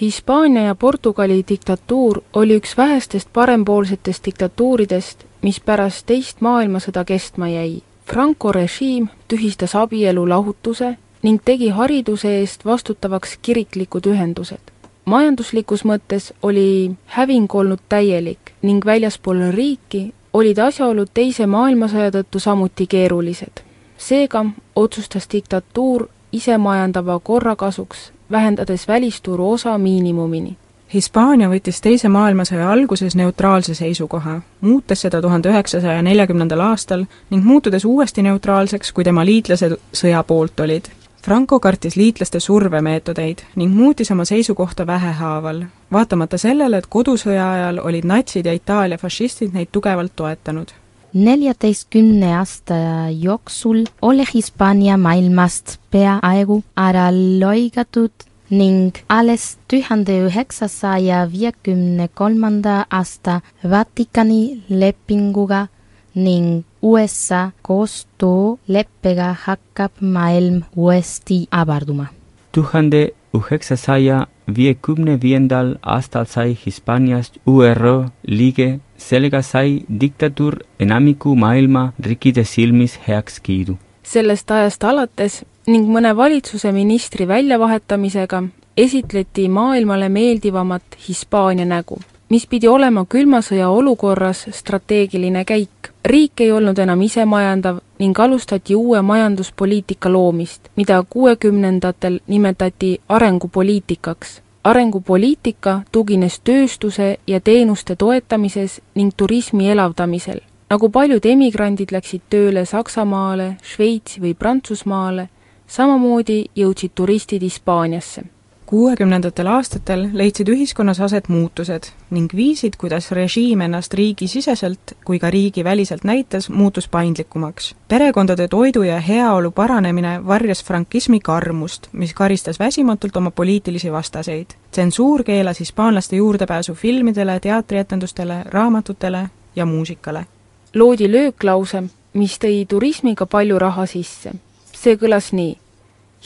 Hispaania 0.00 0.62
ja 0.62 0.74
Portugali 0.74 1.44
diktatuur 1.48 2.22
oli 2.32 2.56
üks 2.56 2.76
vähestest 2.76 3.28
parempoolsetest 3.32 4.24
diktatuuridest, 4.24 5.24
mis 5.42 5.60
pärast 5.60 6.06
teist 6.06 6.40
maailmasõda 6.40 7.04
kestma 7.04 7.48
jäi. 7.48 7.82
Franco 8.04 8.52
režiim 8.52 9.08
tühistas 9.28 9.74
abielu 9.74 10.28
lahutuse 10.28 10.96
ning 11.22 11.40
tegi 11.44 11.68
hariduse 11.68 12.38
eest 12.40 12.64
vastutavaks 12.64 13.38
kiriklikud 13.42 14.06
ühendused. 14.06 14.60
majanduslikus 15.04 15.84
mõttes 15.84 16.32
oli 16.42 16.92
häving 17.06 17.54
olnud 17.54 17.80
täielik 17.88 18.52
ning 18.62 18.84
väljaspool 18.84 19.50
riiki 19.50 20.12
olid 20.32 20.58
asjaolud 20.58 21.08
Teise 21.14 21.46
maailmasõja 21.46 22.10
tõttu 22.10 22.38
samuti 22.38 22.86
keerulised. 22.86 23.60
seega 23.98 24.46
otsustas 24.76 25.28
diktatuur 25.32 26.08
isemajandava 26.32 27.18
korra 27.18 27.56
kasuks, 27.56 28.12
vähendades 28.30 28.88
välisturu 28.88 29.50
osa 29.50 29.78
miinimumini. 29.78 30.56
Hispaania 30.94 31.48
võttis 31.48 31.80
Teise 31.80 32.08
maailmasõja 32.08 32.70
alguses 32.72 33.14
neutraalse 33.16 33.74
seisukoha, 33.74 34.40
muutes 34.60 35.00
seda 35.00 35.20
tuhande 35.22 35.48
üheksasaja 35.48 36.02
neljakümnendal 36.02 36.60
aastal 36.60 37.04
ning 37.30 37.44
muutudes 37.44 37.84
uuesti 37.84 38.22
neutraalseks, 38.22 38.92
kui 38.92 39.04
tema 39.04 39.24
liitlased 39.24 39.76
sõja 39.92 40.22
poolt 40.26 40.60
olid. 40.60 40.90
Franco 41.22 41.60
kartis 41.60 41.96
liitlaste 41.96 42.40
survemeetodeid 42.40 43.42
ning 43.60 43.74
muutis 43.76 44.10
oma 44.10 44.24
seisukohta 44.24 44.86
vähehaaval, 44.86 45.64
vaatamata 45.92 46.38
sellele, 46.40 46.78
et 46.80 46.88
kodusõja 46.88 47.50
ajal 47.52 47.80
olid 47.84 48.06
natsid 48.08 48.46
ja 48.48 48.54
Itaalia 48.56 48.98
fašistid 48.98 49.52
neid 49.52 49.68
tugevalt 49.72 50.16
toetanud. 50.16 50.72
Neljateistkümne 51.12 52.36
aasta 52.38 52.74
jooksul 53.10 53.84
oli 54.02 54.24
Hispaania 54.34 54.96
maailmast 54.96 55.76
peaaegu 55.90 56.62
ära 56.78 57.08
lõigatud 57.12 58.30
ning 58.50 58.96
alles 59.08 59.58
tuhande 59.68 60.16
üheksasaja 60.26 61.24
viiekümne 61.32 62.08
kolmanda 62.14 62.84
aasta 62.90 63.40
Vatikani 63.70 64.62
lepinguga 64.68 65.66
ning 66.14 66.64
USA 66.82 67.50
koostööleppega 67.62 69.34
hakkab 69.44 69.90
maailm 70.00 70.62
uuesti 70.76 71.46
avarduma. 71.50 72.06
tuhande 72.52 73.10
üheksasaja 73.34 74.26
viiekümne 74.56 75.18
viiendal 75.22 75.74
aastal 75.82 76.24
sai 76.24 76.56
Hispaaniast 76.66 77.36
ÜRO 77.46 78.08
liige, 78.26 78.80
sellega 78.96 79.42
sai 79.42 79.82
diktatuur 80.00 80.58
enamiku 80.80 81.36
maailma 81.36 81.92
riikide 82.06 82.44
silmis 82.44 82.98
heakskiidu. 83.08 83.78
sellest 84.02 84.50
ajast 84.50 84.84
alates 84.84 85.44
ning 85.66 85.86
mõne 85.88 86.16
valitsuse 86.16 86.72
ministri 86.72 87.28
väljavahetamisega 87.28 88.42
esitleti 88.76 89.48
maailmale 89.48 90.08
meeldivamat 90.08 90.82
Hispaania 91.08 91.64
nägu, 91.64 91.98
mis 92.30 92.46
pidi 92.46 92.68
olema 92.68 93.02
külma 93.08 93.40
sõja 93.42 93.68
olukorras 93.68 94.46
strateegiline 94.54 95.44
käik. 95.44 95.90
riik 96.04 96.40
ei 96.40 96.52
olnud 96.52 96.78
enam 96.78 97.02
isemajandav 97.02 97.80
ning 97.98 98.18
alustati 98.18 98.74
uue 98.74 99.02
majanduspoliitika 99.02 100.12
loomist, 100.12 100.68
mida 100.76 101.02
kuuekümnendatel 101.10 102.20
nimetati 102.26 103.00
arengupoliitikaks. 103.08 104.42
arengupoliitika 104.64 105.82
tugines 105.92 106.40
tööstuse 106.40 107.18
ja 107.26 107.40
teenuste 107.40 107.96
toetamises 107.96 108.80
ning 108.94 109.12
turismi 109.16 109.70
elavdamisel. 109.70 110.40
nagu 110.70 110.88
paljud 110.88 111.26
emigrandid 111.26 111.88
läksid 111.92 112.20
tööle 112.30 112.64
Saksamaale, 112.64 113.56
Šveitsi 113.62 114.20
või 114.20 114.34
Prantsusmaale, 114.34 115.28
samamoodi 115.66 116.44
jõudsid 116.56 116.90
turistid 116.94 117.42
Hispaaniasse 117.42 118.39
kuuekümnendatel 118.70 119.48
aastatel 119.50 120.04
leidsid 120.14 120.48
ühiskonnas 120.48 121.00
aset 121.02 121.28
muutused 121.28 121.88
ning 122.14 122.30
viisid, 122.36 122.76
kuidas 122.78 123.08
režiim 123.10 123.64
ennast 123.66 123.94
riigisiseselt 123.98 124.92
kui 125.04 125.18
ka 125.18 125.30
riigiväliselt 125.30 126.04
näitas, 126.06 126.46
muutus 126.48 126.88
paindlikumaks. 126.88 127.74
perekondade 127.88 128.48
toidu 128.48 128.82
ja 128.82 129.00
heaolu 129.00 129.50
paranemine 129.50 130.26
varjas 130.26 130.64
frankismi 130.64 131.20
karmust, 131.20 131.88
mis 131.92 132.14
karistas 132.14 132.58
väsimatult 132.58 133.16
oma 133.16 133.30
poliitilisi 133.30 133.92
vastaseid. 133.92 134.46
tsensuur 134.70 135.24
keelas 135.24 135.60
hispaanlaste 135.60 136.16
juurdepääsu 136.16 136.74
filmidele, 136.74 137.40
teatrietendustele, 137.40 138.42
raamatutele 138.44 139.30
ja 139.56 139.66
muusikale. 139.66 140.26
loodi 140.74 141.12
lööklause, 141.12 141.82
mis 142.14 142.38
tõi 142.38 142.66
turismiga 142.68 143.26
palju 143.26 143.58
raha 143.58 143.86
sisse. 143.86 144.32
see 144.72 144.94
kõlas 144.94 145.32
nii 145.32 145.58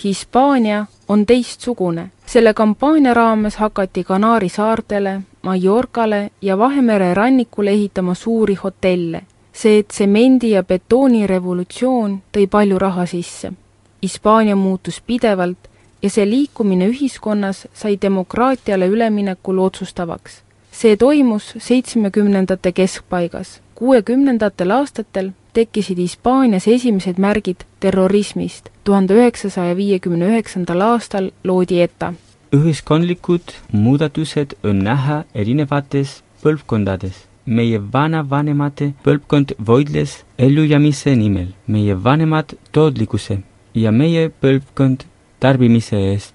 Hispaania 0.04 0.86
on 1.08 1.26
teistsugune. 1.26 2.10
selle 2.26 2.54
kampaania 2.54 3.14
raames 3.14 3.56
hakati 3.56 4.04
Kanaari 4.04 4.48
saartele, 4.48 5.20
Mallorcale 5.42 6.30
ja 6.42 6.58
Vahemere 6.58 7.14
rannikule 7.14 7.70
ehitama 7.70 8.14
suuri 8.14 8.54
hotelle. 8.54 9.22
see 9.52 9.82
tsemendi- 9.82 10.50
ja 10.50 10.62
betoonirevolutsioon 10.62 12.22
tõi 12.36 12.46
palju 12.46 12.78
raha 12.78 13.06
sisse. 13.06 13.52
Hispaania 14.02 14.56
muutus 14.56 15.00
pidevalt 15.06 15.58
ja 16.02 16.10
see 16.10 16.30
liikumine 16.30 16.88
ühiskonnas 16.88 17.68
sai 17.74 17.98
demokraatiale 18.02 18.86
üleminekul 18.86 19.58
otsustavaks. 19.58 20.42
see 20.72 20.96
toimus 20.96 21.54
seitsmekümnendate 21.58 22.72
keskpaigas. 22.72 23.60
kuuekümnendatel 23.74 24.70
aastatel 24.70 25.30
tekkisid 25.54 25.98
Hispaanias 25.98 26.66
esimesed 26.68 27.18
märgid 27.18 27.64
terrorismist. 27.80 28.68
tuhande 28.84 29.14
üheksasaja 29.14 29.76
viiekümne 29.76 30.26
üheksandal 30.32 30.80
aastal 30.80 31.30
loodi 31.44 31.80
ETA. 31.80 32.12
ühiskondlikud 32.52 33.54
muudatused 33.72 34.56
on 34.64 34.82
näha 34.88 35.24
erinevates 35.34 36.22
põlvkondades. 36.42 37.14
meie 37.46 37.80
vanavanemate 37.92 38.92
põlvkond 39.04 39.56
võitles 39.70 40.12
ellujäämise 40.38 41.16
nimel, 41.16 41.48
meie 41.66 42.04
vanemad 42.04 42.54
tootlikkuse 42.72 43.38
ja 43.74 43.92
meie 43.92 44.30
põlvkond 44.42 45.04
tarbimise 45.40 45.96
eest. 46.12 46.34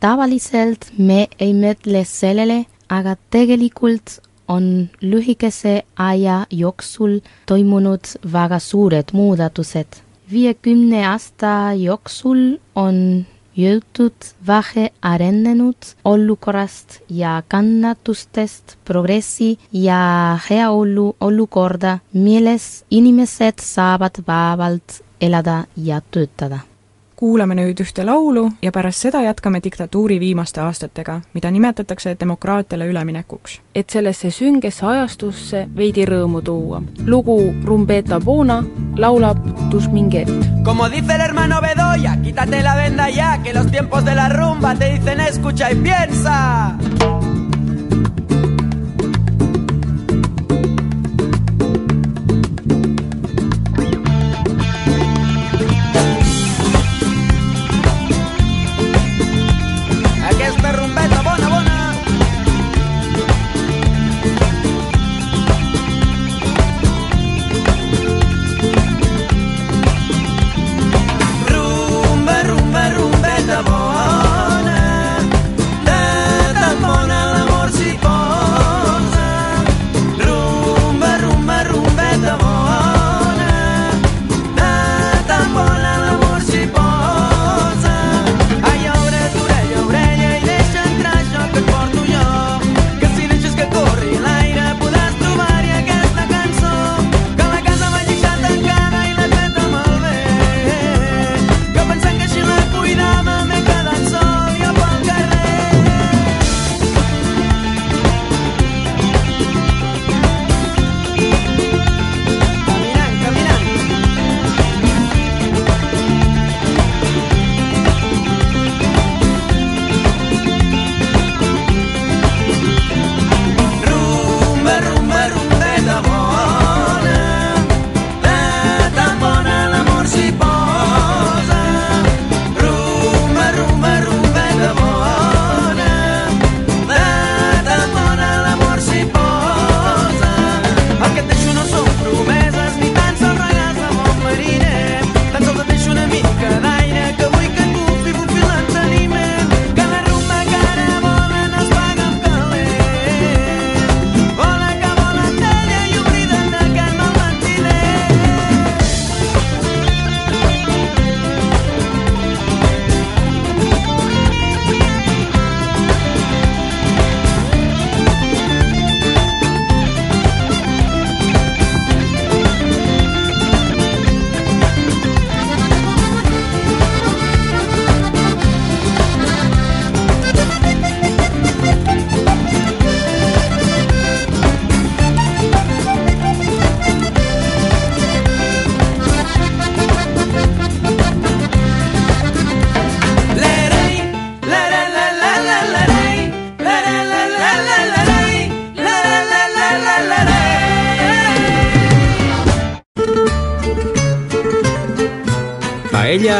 tavaliselt 0.00 0.92
me 0.98 1.26
ei 1.38 1.54
mõtle 1.54 2.04
sellele, 2.04 2.64
aga 2.88 3.16
tegelikult 3.30 4.20
on 4.54 4.88
lühikese 5.00 5.74
aja 5.96 6.38
jooksul 6.50 7.18
toimunud 7.46 8.14
väga 8.32 8.58
suured 8.58 9.12
muudatused. 9.12 10.00
viiekümne 10.32 11.06
aasta 11.06 11.72
jooksul 11.76 12.58
on 12.74 13.26
jõutud 13.56 14.28
vahe 14.46 14.88
arenenud 15.02 15.92
olukorrast 16.04 17.00
ja 17.10 17.42
kannatustest 17.48 18.76
progressi 18.84 19.58
ja 19.72 20.38
heaolu 20.48 21.14
olukorda, 21.20 21.98
milles 22.12 22.84
inimesed 22.90 23.60
saavad 23.60 24.24
vabalt 24.26 25.02
elada 25.20 25.64
ja 25.76 26.00
töötada 26.10 26.71
kuulame 27.22 27.54
nüüd 27.54 27.78
ühte 27.78 28.02
laulu 28.02 28.48
ja 28.62 28.72
pärast 28.74 29.04
seda 29.04 29.20
jätkame 29.22 29.60
diktatuuri 29.62 30.16
viimaste 30.20 30.58
aastatega, 30.60 31.20
mida 31.34 31.50
nimetatakse 31.54 32.16
demokraatiale 32.20 32.88
üleminekuks. 32.90 33.60
et 33.74 33.90
sellesse 33.90 34.30
süngesse 34.30 34.86
ajastusse 34.86 35.68
veidi 35.76 36.04
rõõmu 36.04 36.42
tuua. 36.42 36.82
lugu 37.06 37.54
Rumbeta 37.64 38.20
Bona 38.20 38.64
laulab 38.96 39.38
Tusminguet. 39.70 40.28
Como 40.64 40.90
dice 40.90 41.14
el 41.14 41.20
hermano 41.20 41.60
Bedoya, 41.60 42.16
quítate 42.22 42.62
la 42.62 42.74
venda 42.74 43.08
ya, 43.08 43.40
que 43.44 43.54
los 43.54 43.70
tiempos 43.70 44.04
de 44.04 44.14
la 44.14 44.28
rumba 44.28 44.74
te 44.74 44.92
dicen 44.92 45.20
escucha 45.20 45.70
y 45.70 45.76
piensa. 45.76 46.76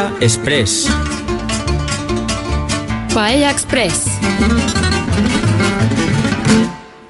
Paella 0.03 0.17
Express 0.21 0.91
Paella 3.13 3.49
Express. 3.49 4.07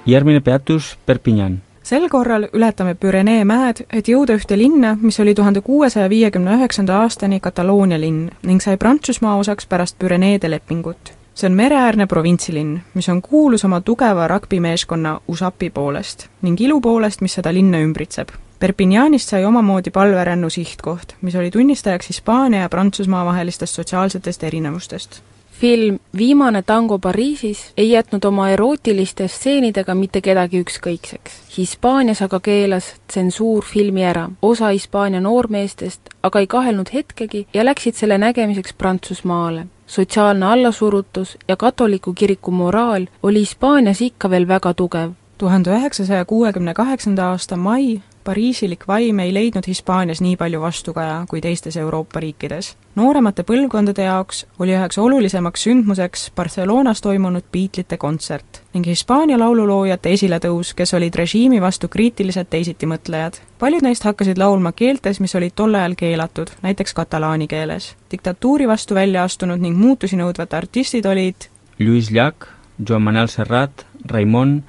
järgmine 0.06 0.40
peatus 0.40 0.98
Perpignan. 1.06 1.62
sel 1.84 2.10
korral 2.10 2.48
ületame 2.54 2.96
Pürenee 2.96 3.46
mäed, 3.46 3.86
et 3.94 4.08
jõuda 4.08 4.38
ühte 4.38 4.58
linna, 4.58 4.98
mis 5.02 5.20
oli 5.20 5.34
tuhande 5.34 5.62
kuuesaja 5.62 6.10
viiekümne 6.10 6.54
üheksanda 6.56 7.00
aastani 7.02 7.40
Kataloonia 7.40 8.00
linn 8.00 8.30
ning 8.44 8.62
sai 8.62 8.78
Prantsusmaa 8.78 9.38
osaks 9.38 9.66
pärast 9.66 9.98
Püreneede 10.00 10.50
lepingut. 10.50 11.14
see 11.34 11.50
on 11.50 11.54
mereäärne 11.54 12.08
provintsilinn, 12.08 12.80
mis 12.94 13.10
on 13.10 13.22
kuulus 13.22 13.66
oma 13.66 13.82
tugeva 13.82 14.28
rugbimeeskonna 14.28 15.20
USAP-i 15.28 15.70
poolest 15.70 16.28
ning 16.42 16.62
ilu 16.62 16.82
poolest, 16.82 17.22
mis 17.22 17.34
seda 17.34 17.54
linna 17.54 17.78
ümbritseb. 17.78 18.30
Perpignanist 18.64 19.30
sai 19.30 19.46
omamoodi 19.46 19.92
palverännu 19.92 20.50
sihtkoht, 20.50 21.18
mis 21.22 21.36
oli 21.36 21.52
tunnistajaks 21.52 22.08
Hispaania 22.08 22.62
ja 22.62 22.70
Prantsusmaa 22.70 23.26
vahelistest 23.26 23.76
sotsiaalsetest 23.76 24.44
erinevustest 24.44 25.22
film 25.64 26.00
Viimane 26.18 26.62
tango 26.62 27.00
Pariisis 27.00 27.74
ei 27.78 27.92
jätnud 27.92 28.24
oma 28.24 28.50
erootiliste 28.50 29.28
stseenidega 29.28 29.96
mitte 29.96 30.22
kedagi 30.22 30.62
ükskõikseks. 30.64 31.36
Hispaanias 31.58 32.22
aga 32.22 32.40
keelas 32.40 32.94
tsensuur 33.08 33.64
filmi 33.64 34.04
ära. 34.04 34.30
osa 34.42 34.68
Hispaania 34.68 35.22
noormeestest 35.22 36.10
aga 36.24 36.40
ei 36.40 36.48
kahelnud 36.48 36.94
hetkegi 36.94 37.48
ja 37.54 37.66
läksid 37.66 37.96
selle 37.96 38.18
nägemiseks 38.18 38.74
Prantsusmaale. 38.74 39.68
sotsiaalne 39.88 40.46
allasurutus 40.46 41.38
ja 41.48 41.56
katoliku 41.56 42.14
kiriku 42.14 42.52
moraal 42.52 43.06
oli 43.24 43.40
Hispaanias 43.40 44.02
ikka 44.02 44.30
veel 44.30 44.48
väga 44.48 44.74
tugev. 44.74 45.12
tuhande 45.38 45.70
üheksasaja 45.70 46.26
kuuekümne 46.26 46.74
kaheksanda 46.74 47.30
aasta 47.30 47.56
mai 47.56 48.02
pariisilik 48.24 48.88
vaim 48.88 49.20
ei 49.20 49.34
leidnud 49.34 49.68
Hispaanias 49.68 50.22
nii 50.22 50.38
palju 50.38 50.62
vastukaja 50.62 51.26
kui 51.30 51.42
teistes 51.42 51.78
Euroopa 51.78 52.20
riikides. 52.20 52.76
nooremate 52.96 53.44
põlvkondade 53.44 54.04
jaoks 54.04 54.46
oli 54.60 54.76
üheks 54.76 54.98
olulisemaks 54.98 55.64
sündmuseks 55.64 56.32
Barcelonas 56.36 57.02
toimunud 57.02 57.44
Beatlesite 57.52 57.98
kontsert 57.98 58.62
ning 58.74 58.88
Hispaania 58.88 59.40
laululoojate 59.40 60.14
esiletõus, 60.14 60.74
kes 60.74 60.94
olid 60.94 61.16
režiimi 61.16 61.62
vastu 61.62 61.88
kriitilised 61.88 62.48
teisitimõtlejad. 62.50 63.40
paljud 63.60 63.84
neist 63.84 64.04
hakkasid 64.04 64.38
laulma 64.38 64.72
keeltes, 64.72 65.20
mis 65.20 65.36
olid 65.36 65.54
tol 65.56 65.76
ajal 65.76 65.96
keelatud, 65.96 66.50
näiteks 66.62 66.94
katalaani 66.94 67.48
keeles. 67.48 67.96
diktatuuri 68.12 68.68
vastu 68.68 68.96
välja 68.96 69.24
astunud 69.24 69.60
ning 69.60 69.78
muutusi 69.78 70.16
nõudvad 70.16 70.54
artistid 70.54 71.06
olid 71.06 71.50
Luis 71.80 72.12
Llach, 72.12 72.48
Joan 72.90 73.02
Manuel 73.02 73.28
Serrat, 73.28 73.86
Raimon 74.06 74.64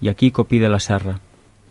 ja 0.00 0.14
Kiko 0.14 0.44
Pide 0.44 0.68
la 0.68 0.78
Serra. 0.78 1.14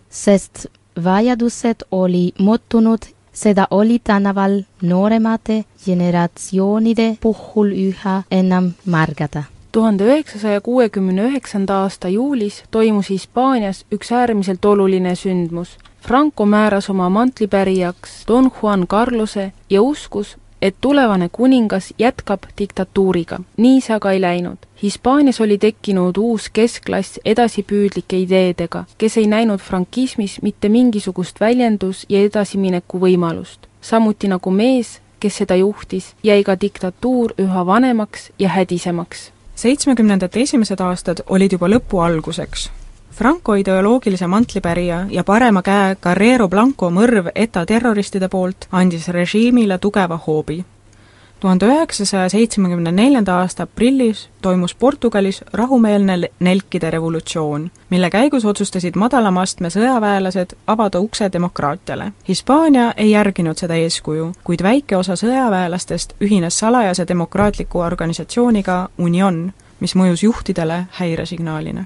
sest 0.09 0.67
vajadused 1.03 1.75
oli 1.91 2.31
muutunud, 2.39 2.99
seda 3.33 3.67
oli 3.71 3.99
tänaval 4.03 4.61
nooremate 4.81 5.65
generatsioonide 5.85 7.17
puhul 7.21 7.71
üha 7.71 8.23
enam 8.31 8.71
märgata. 8.85 9.43
tuhande 9.71 10.03
üheksasaja 10.03 10.61
kuuekümne 10.61 11.23
üheksanda 11.23 11.73
aasta 11.73 12.07
juulis 12.07 12.63
toimus 12.71 13.09
Hispaanias 13.09 13.85
üks 13.91 14.11
äärmiselt 14.11 14.65
oluline 14.65 15.15
sündmus. 15.15 15.77
Franco 16.07 16.45
määras 16.45 16.89
oma 16.89 17.09
mantlipärijaks 17.09 18.27
Don 18.27 18.51
Juan 18.61 18.87
Carlose 18.87 19.51
ja 19.69 19.81
uskus, 19.81 20.37
et 20.61 20.75
tulevane 20.81 21.29
kuningas 21.31 21.93
jätkab 21.99 22.43
diktatuuriga. 22.57 23.39
nii 23.57 23.81
see 23.81 23.95
aga 23.95 24.11
ei 24.11 24.21
läinud. 24.21 24.57
Hispaanias 24.83 25.41
oli 25.41 25.57
tekkinud 25.57 26.17
uus 26.17 26.49
keskklass 26.49 27.19
edasipüüdlike 27.25 28.17
ideedega, 28.17 28.85
kes 28.97 29.17
ei 29.17 29.27
näinud 29.27 29.59
frankismis 29.59 30.41
mitte 30.41 30.69
mingisugust 30.69 31.39
väljendus- 31.41 32.05
ja 32.09 32.19
edasimineku 32.19 32.99
võimalust. 32.99 33.59
samuti 33.81 34.27
nagu 34.27 34.51
mees, 34.51 34.99
kes 35.19 35.37
seda 35.37 35.55
juhtis, 35.55 36.15
jäi 36.23 36.43
ka 36.43 36.61
diktatuur 36.61 37.33
üha 37.37 37.65
vanemaks 37.65 38.31
ja 38.39 38.49
hädisemaks 38.49 39.31
seitsmekümnendate 39.55 40.41
esimesed 40.41 40.81
aastad 40.83 41.23
olid 41.27 41.55
juba 41.55 41.69
lõpu 41.71 42.01
alguseks. 42.03 42.69
Franco 43.15 43.53
ideoloogilise 43.55 44.27
mantlipärija 44.27 45.05
ja 45.09 45.23
parema 45.23 45.61
käe 45.63 45.95
Carrero 45.95 46.49
Blanco 46.51 46.89
mõrv 46.91 47.29
ETA 47.35 47.61
terroristide 47.65 48.27
poolt 48.27 48.67
andis 48.71 49.07
režiimile 49.07 49.77
tugeva 49.77 50.17
hoobi. 50.27 50.65
tuhande 51.39 51.65
üheksasaja 51.65 52.29
seitsmekümne 52.29 52.91
neljanda 52.91 53.37
aasta 53.37 53.63
aprillis 53.63 54.29
toimus 54.41 54.75
Portugalis 54.75 55.43
rahumeelne 55.53 56.29
nelkide 56.39 56.91
revolutsioon, 56.91 57.71
mille 57.89 58.09
käigus 58.09 58.45
otsustasid 58.45 58.95
madalama 58.95 59.41
astme 59.41 59.69
sõjaväelased 59.69 60.57
avada 60.67 60.99
ukse 60.99 61.29
demokraatiale. 61.33 62.11
Hispaania 62.27 62.93
ei 62.97 63.11
järginud 63.11 63.57
seda 63.57 63.75
eeskuju, 63.75 64.31
kuid 64.43 64.63
väike 64.63 64.97
osa 64.97 65.15
sõjaväelastest 65.15 66.13
ühines 66.21 66.59
salajase 66.59 67.07
demokraatliku 67.07 67.79
organisatsiooniga 67.79 68.89
Union, 68.97 69.53
mis 69.79 69.95
mõjus 69.95 70.23
juhtidele 70.23 70.85
häiresignaalina 70.91 71.85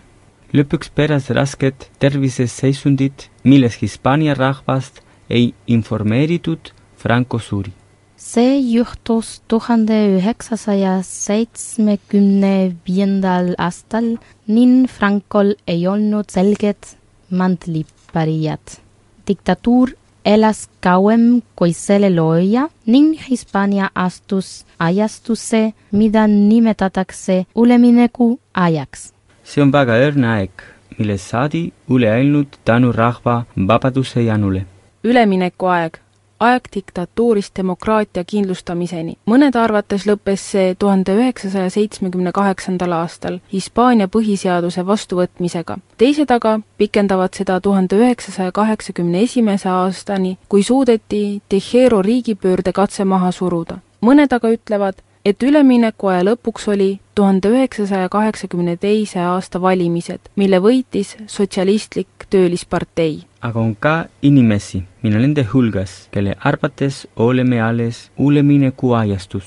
lõpuks 0.53 0.89
peres 0.95 1.29
rasked 1.35 1.85
terviseseisundid, 1.99 3.29
milles 3.43 3.79
Hispaania 3.81 4.35
rahvast 4.37 5.01
ei 5.29 5.53
informeeritud, 5.67 6.71
Franco 6.97 7.39
suri. 7.39 7.73
see 8.19 8.59
juhtus 8.59 9.41
tuhande 9.47 9.95
üheksasaja 10.17 10.97
seitsmekümne 11.07 12.75
viiendal 12.87 13.53
aastal 13.57 14.17
ning 14.47 14.89
Frankol 14.91 15.53
ei 15.67 15.87
olnud 15.87 16.27
selget 16.27 16.97
mantlipärijat. 17.29 18.81
diktatuur 19.27 19.95
elas 20.25 20.67
kauem 20.81 21.41
kui 21.55 21.73
selle 21.73 22.09
looja 22.15 22.67
ning 22.85 23.15
Hispaania 23.29 23.89
astus 23.95 24.65
ajastusse, 24.79 25.73
mida 25.91 26.27
nimetatakse 26.27 27.45
üleminekuajaks. 27.55 29.13
See 29.49 29.63
on 29.65 29.71
väga 29.73 29.95
õrn 30.05 30.25
aeg, 30.29 30.51
millest 30.99 31.31
saadi 31.31 31.63
üle 31.89 32.11
ainult 32.11 32.59
tänu 32.65 32.91
rahva 32.93 33.43
vabaduse 33.71 34.21
janule. 34.21 34.65
üleminekuaeg, 35.03 35.97
aeg 36.39 36.67
diktatuurist 36.75 37.55
demokraatia 37.57 38.23
kindlustamiseni. 38.23 39.17
mõnede 39.25 39.59
arvates 39.59 40.05
lõppes 40.05 40.45
see 40.53 40.75
tuhande 40.75 41.15
üheksasaja 41.17 41.69
seitsmekümne 41.69 42.31
kaheksandal 42.31 42.93
aastal 42.99 43.39
Hispaania 43.53 44.07
põhiseaduse 44.07 44.85
vastuvõtmisega. 44.85 45.77
teised 45.97 46.31
aga 46.31 46.59
pikendavad 46.77 47.33
seda 47.33 47.59
tuhande 47.59 47.95
üheksasaja 47.95 48.51
kaheksakümne 48.51 49.21
esimese 49.21 49.69
aastani, 49.69 50.37
kui 50.49 50.63
suudeti 50.63 51.41
Tejero 51.49 52.01
riigipöörde 52.01 52.71
katse 52.71 53.05
maha 53.05 53.31
suruda. 53.31 53.79
mõned 54.01 54.33
aga 54.33 54.49
ütlevad, 54.49 55.01
et 55.25 55.43
üleminekuaja 55.43 56.23
lõpuks 56.27 56.67
oli 56.71 56.89
tuhande 57.15 57.51
üheksasaja 57.51 58.09
kaheksakümne 58.09 58.77
teise 58.77 59.19
aasta 59.19 59.61
valimised, 59.61 60.31
mille 60.35 60.59
võitis 60.63 61.15
Sotsialistlik 61.27 62.27
Töölispartei. 62.29 63.23
aga 63.41 63.59
on 63.59 63.75
ka 63.75 64.05
inimesi, 64.21 64.83
mille 65.01 65.19
nende 65.19 65.45
hulgas, 65.53 66.07
kelle 66.11 66.35
arvates 66.39 67.07
oleme 67.15 67.61
alles 67.61 68.09
üleminekuajastus, 68.19 69.43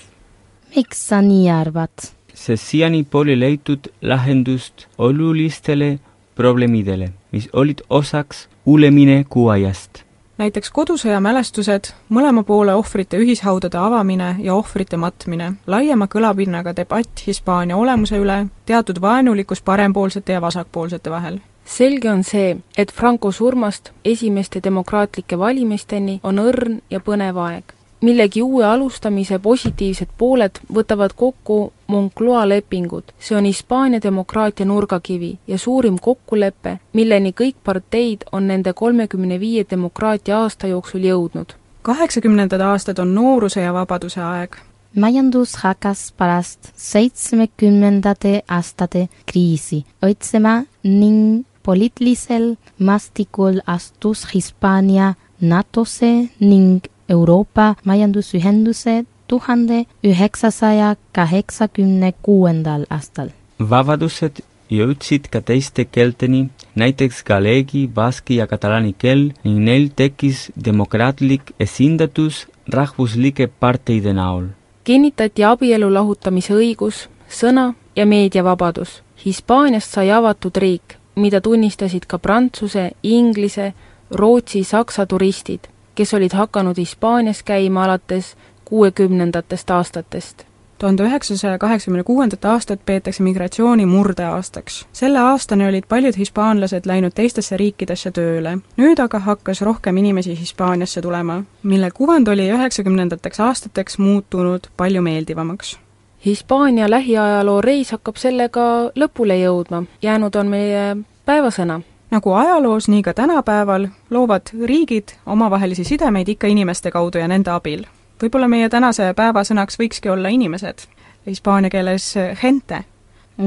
miks 0.76 1.08
sa 1.08 1.22
nii 1.22 1.50
arvad? 1.50 2.12
sest 2.34 2.64
siiani 2.68 3.04
pole 3.04 3.38
leitud 3.38 3.88
lahendust 4.02 4.86
olulistele 4.98 5.98
probleemidele, 6.34 7.12
mis 7.32 7.48
olid 7.52 7.84
osaks 7.90 8.48
üleminekuajast 8.66 10.04
näiteks 10.42 10.72
kodusõja 10.74 11.20
mälestused, 11.22 11.92
mõlema 12.10 12.42
poole 12.46 12.74
ohvrite 12.74 13.18
ühishaudade 13.22 13.78
avamine 13.78 14.34
ja 14.42 14.54
ohvrite 14.58 14.98
matmine, 14.98 15.52
laiema 15.66 16.08
kõlapinnaga 16.10 16.74
debatt 16.76 17.22
Hispaania 17.26 17.78
olemuse 17.78 18.18
üle, 18.18 18.46
teatud 18.66 19.00
vaenulikkus 19.00 19.62
parempoolsete 19.62 20.38
ja 20.38 20.40
vasakpoolsete 20.42 21.10
vahel. 21.10 21.38
selge 21.64 22.10
on 22.10 22.24
see, 22.24 22.56
et 22.76 22.92
Franco 22.92 23.30
surmast 23.32 23.92
esimeste 24.04 24.60
demokraatlike 24.64 25.38
valimisteni 25.38 26.20
on 26.22 26.38
õrn 26.38 26.80
ja 26.90 27.00
põnev 27.00 27.38
aeg. 27.38 27.74
Millegi 28.02 28.42
uue 28.42 28.64
alustamise 28.66 29.38
positiivsed 29.38 30.08
pooled 30.18 30.58
võtavad 30.74 31.14
kokku 31.16 31.72
Moncloa 31.86 32.48
lepingud, 32.48 33.12
see 33.18 33.36
on 33.36 33.44
Hispaania 33.44 34.00
demokraatia 34.02 34.66
nurgakivi 34.66 35.36
ja 35.46 35.58
suurim 35.58 35.98
kokkulepe, 36.00 36.78
milleni 36.92 37.34
kõik 37.40 37.56
parteid 37.64 38.26
on 38.32 38.48
nende 38.48 38.72
kolmekümne 38.72 39.40
viie 39.40 39.64
demokraatia 39.70 40.38
aasta 40.38 40.66
jooksul 40.66 41.04
jõudnud. 41.04 41.54
kaheksakümnendad 41.82 42.60
aastad 42.60 42.98
on 42.98 43.14
nooruse 43.14 43.60
ja 43.60 43.74
vabaduse 43.74 44.20
aeg. 44.20 44.56
majandus 44.96 45.56
hakkas 45.56 46.12
pärast 46.16 46.72
seitsmekümnendate 46.76 48.42
aastate 48.48 49.08
kriisi 49.26 49.84
õitsema 50.02 50.64
ning 50.82 51.44
poliitilisel 51.62 52.56
maastikul 52.78 53.60
astus 53.66 54.34
Hispaania 54.34 55.14
NATO-se 55.40 56.28
ning 56.40 56.91
Euroopa 57.08 57.74
Majandusühenduse 57.84 59.04
tuhande 59.28 59.84
üheksasaja 60.04 60.96
kaheksakümne 61.12 62.12
kuuendal 62.22 62.84
aastal. 62.90 63.28
vabadused 63.70 64.42
jõudsid 64.70 65.28
ka 65.30 65.40
teiste 65.40 65.84
keelteni, 65.84 66.48
näiteks 66.74 67.22
galeegi, 67.24 67.88
baski 67.94 68.36
ja 68.36 68.46
katalaani 68.46 68.94
keel 68.98 69.30
ning 69.44 69.58
neil 69.64 69.88
tekkis 69.96 70.50
demokraatlik 70.64 71.52
esindatus 71.60 72.46
rahvuslike 72.68 73.46
parteide 73.60 74.12
näol. 74.12 74.44
kinnitati 74.84 75.44
abielu 75.44 75.94
lahutamise 75.94 76.54
õigus, 76.54 77.08
sõna- 77.28 77.74
ja 77.96 78.06
meediavabadus. 78.06 79.02
Hispaaniast 79.24 79.90
sai 79.92 80.10
avatud 80.10 80.56
riik, 80.56 80.96
mida 81.16 81.40
tunnistasid 81.40 82.06
ka 82.06 82.18
Prantsuse, 82.18 82.90
Inglise, 83.02 83.74
Rootsi, 84.10 84.64
Saksa 84.64 85.06
turistid, 85.06 85.60
kes 85.94 86.14
olid 86.14 86.32
hakanud 86.32 86.76
Hispaanias 86.76 87.42
käima 87.42 87.84
alates 87.84 88.36
kuuekümnendatest 88.64 89.70
aastatest 89.70 90.46
tuhande 90.82 91.02
üheksasaja 91.02 91.58
kaheksakümne 91.58 92.02
kuuendat 92.02 92.44
aastat 92.44 92.80
peetakse 92.86 93.22
migratsiooni 93.22 93.86
murdeaastaks. 93.86 94.86
selle 94.92 95.18
aastani 95.18 95.68
olid 95.68 95.84
paljud 95.88 96.16
hispaanlased 96.18 96.86
läinud 96.86 97.12
teistesse 97.14 97.56
riikidesse 97.56 98.10
tööle. 98.10 98.56
nüüd 98.76 99.02
aga 99.04 99.18
hakkas 99.18 99.62
rohkem 99.62 99.96
inimesi 99.96 100.38
Hispaaniasse 100.40 101.02
tulema, 101.02 101.42
mille 101.62 101.90
kuvand 101.90 102.28
oli 102.28 102.48
üheksakümnendateks 102.50 103.40
aastateks 103.40 103.98
muutunud 103.98 104.66
palju 104.76 105.02
meeldivamaks. 105.02 105.78
Hispaania 106.26 106.90
lähiajaloo 106.90 107.60
reis 107.60 107.90
hakkab 107.92 108.16
sellega 108.16 108.66
lõpule 108.98 109.38
jõudma, 109.38 109.84
jäänud 110.02 110.34
on 110.34 110.46
meie 110.46 110.96
päevasõna. 111.24 111.80
Nagu 112.12 112.36
ajaloos, 112.36 112.88
nii 112.88 113.02
ka 113.02 113.14
tänapäeval 113.14 113.88
loovad 114.10 114.52
riigid 114.66 115.16
omavahelisi 115.26 115.84
sidemeid 115.84 116.28
ikka 116.28 116.46
inimeste 116.46 116.90
kaudu 116.90 117.18
ja 117.18 117.28
nende 117.28 117.50
abil 117.50 117.84
võib-olla 118.22 118.48
meie 118.48 118.68
tänase 118.70 119.10
päeva 119.18 119.42
sõnaks 119.46 119.78
võikski 119.80 120.10
olla 120.12 120.30
inimesed, 120.32 120.86
hispaania 121.26 121.70
keeles 121.72 122.12
gente. 122.40 122.84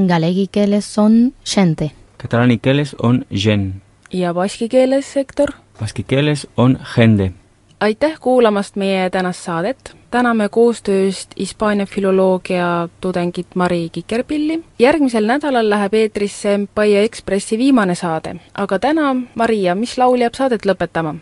Galegi 0.08 0.48
keeles 0.52 0.88
on 0.98 1.32
gente. 1.46 1.90
Katalaani 2.20 2.58
keeles 2.58 2.94
on 3.02 3.24
gen. 3.32 3.82
ja 4.12 4.34
baski 4.34 4.68
keeles, 4.68 5.14
Hektor? 5.16 5.52
Baski 5.80 6.02
keeles 6.02 6.46
on 6.56 6.78
gente. 6.94 7.32
aitäh 7.80 8.20
kuulamast 8.20 8.76
meie 8.76 9.10
tänast 9.10 9.44
saadet, 9.44 9.96
täname 10.16 10.48
koostööst 10.48 11.34
Hispaania 11.36 11.86
filoloogia 11.86 12.88
tudengit 13.00 13.54
Mari 13.54 13.88
Kikerpilli. 13.92 14.62
järgmisel 14.78 15.26
nädalal 15.28 15.68
läheb 15.70 15.94
eetrisse 15.94 16.54
Paia 16.74 17.02
Ekspressi 17.04 17.58
viimane 17.58 17.94
saade, 17.94 18.36
aga 18.54 18.78
täna, 18.78 19.14
Maria, 19.34 19.74
mis 19.74 19.98
laul 19.98 20.24
jääb 20.24 20.34
saadet 20.38 20.64
lõpetama? 20.64 21.14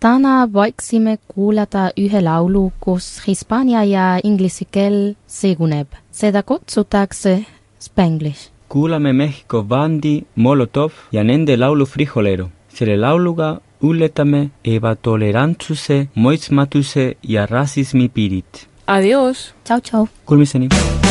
täna 0.00 0.34
võiksime 0.52 1.16
kuulata 1.34 1.90
ühe 1.96 2.20
laulu, 2.20 2.72
kus 2.80 3.22
hispaania 3.26 3.84
ja 3.88 4.06
inglise 4.24 4.64
keel 4.70 5.14
seguneb. 5.26 5.88
seda 6.10 6.42
kutsutakse 6.42 7.44
Spanglish. 7.78 8.50
kuulame 8.68 9.12
Mehhiko 9.12 9.62
bandi 9.62 10.26
Molotov 10.36 10.92
ja 11.12 11.24
nende 11.24 11.56
laulu 11.56 11.86
Frijolero. 11.86 12.50
selle 12.68 12.96
lauluga 12.96 13.60
ületame 13.82 14.48
ebatolerantsuse, 14.64 16.06
moitsmatuse 16.14 17.14
ja 17.22 17.46
rassismi 17.46 18.08
piirid. 18.08 18.66
Adios! 18.86 19.52
tšau, 19.64 19.80
tšau! 19.80 20.08
Kuulmiseni! 20.24 21.01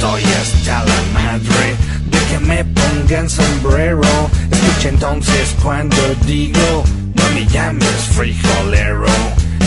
Estoy 0.00 0.22
hasta 0.22 0.82
la 0.84 1.02
madre 1.12 1.76
de 2.06 2.18
que 2.30 2.38
me 2.46 2.64
pongan 2.64 3.28
sombrero. 3.28 4.30
Escucha 4.50 4.88
entonces 4.88 5.54
cuando 5.62 5.96
digo, 6.24 6.84
no 7.14 7.30
me 7.34 7.46
llames 7.46 8.08
frijolero. 8.16 9.04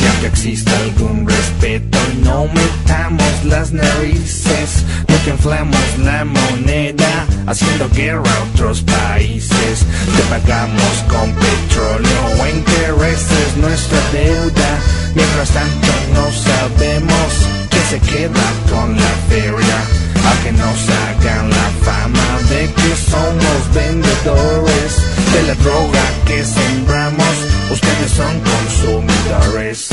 Ya 0.02 0.20
que 0.22 0.28
exista 0.28 0.72
algún 0.78 1.28
respeto, 1.28 2.00
no 2.24 2.48
metamos 2.48 3.46
las 3.46 3.74
narices. 3.74 4.84
No 5.08 5.24
que 5.24 5.30
inflamos 5.30 5.98
la 6.00 6.26
moneda, 6.26 7.28
haciendo 7.46 7.88
guerra 7.90 8.24
a 8.24 8.44
otros 8.54 8.82
países. 8.82 9.86
Te 10.18 10.24
pagamos 10.32 10.96
con 11.10 11.32
petróleo 11.32 12.22
o 12.42 12.48
intereses 12.48 13.56
nuestra 13.58 14.00
deuda. 14.12 14.80
Mientras 15.14 15.50
tanto 15.52 15.94
no 16.16 16.32
sabemos 16.32 17.30
que 17.70 17.80
se 17.88 18.00
queda 18.00 18.52
con 18.72 18.98
la 18.98 19.14
feria 19.30 20.04
a 20.30 20.44
que 20.44 20.52
nos 20.52 20.80
hagan 20.90 21.50
la 21.50 21.70
fama 21.86 22.28
de 22.50 22.62
que 22.74 22.92
somos 23.12 23.60
vendedores 23.74 24.92
de 25.34 25.42
la 25.48 25.56
droga 25.56 26.04
que 26.26 26.44
sembramos. 26.44 27.36
Ustedes 27.72 28.12
son 28.12 28.34
consumidores. 28.52 29.90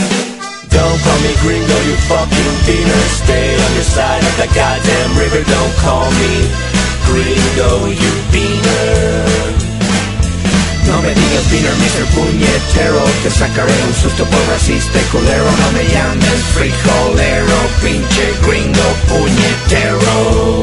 Don't 0.70 1.02
call 1.02 1.18
me 1.20 1.34
gringo, 1.42 1.76
you 1.88 1.96
fucking 2.08 2.52
beaner 2.66 3.02
Stay 3.24 3.54
on 3.64 3.74
your 3.74 3.88
side 3.96 4.22
of 4.22 4.36
the 4.38 4.46
goddamn 4.54 5.18
river. 5.18 5.42
Don't 5.50 5.74
call 5.84 6.08
me 6.12 6.48
gringo, 7.06 7.86
you 7.86 8.12
beaner 8.32 9.59
No 10.91 11.01
me 11.03 11.14
digas 11.14 11.51
beaner, 11.51 11.72
Mr. 11.76 12.05
Puñetero 12.14 13.05
Te 13.22 13.30
sacaré 13.30 13.72
un 13.86 13.95
susto 13.95 14.24
por 14.24 14.43
racista 14.49 14.99
y 14.99 15.05
culero 15.12 15.45
No 15.45 15.70
me 15.72 15.84
llames 15.88 16.41
frijolero 16.55 17.59
Pinche 17.80 18.34
gringo 18.45 18.88
puñetero 19.09 20.61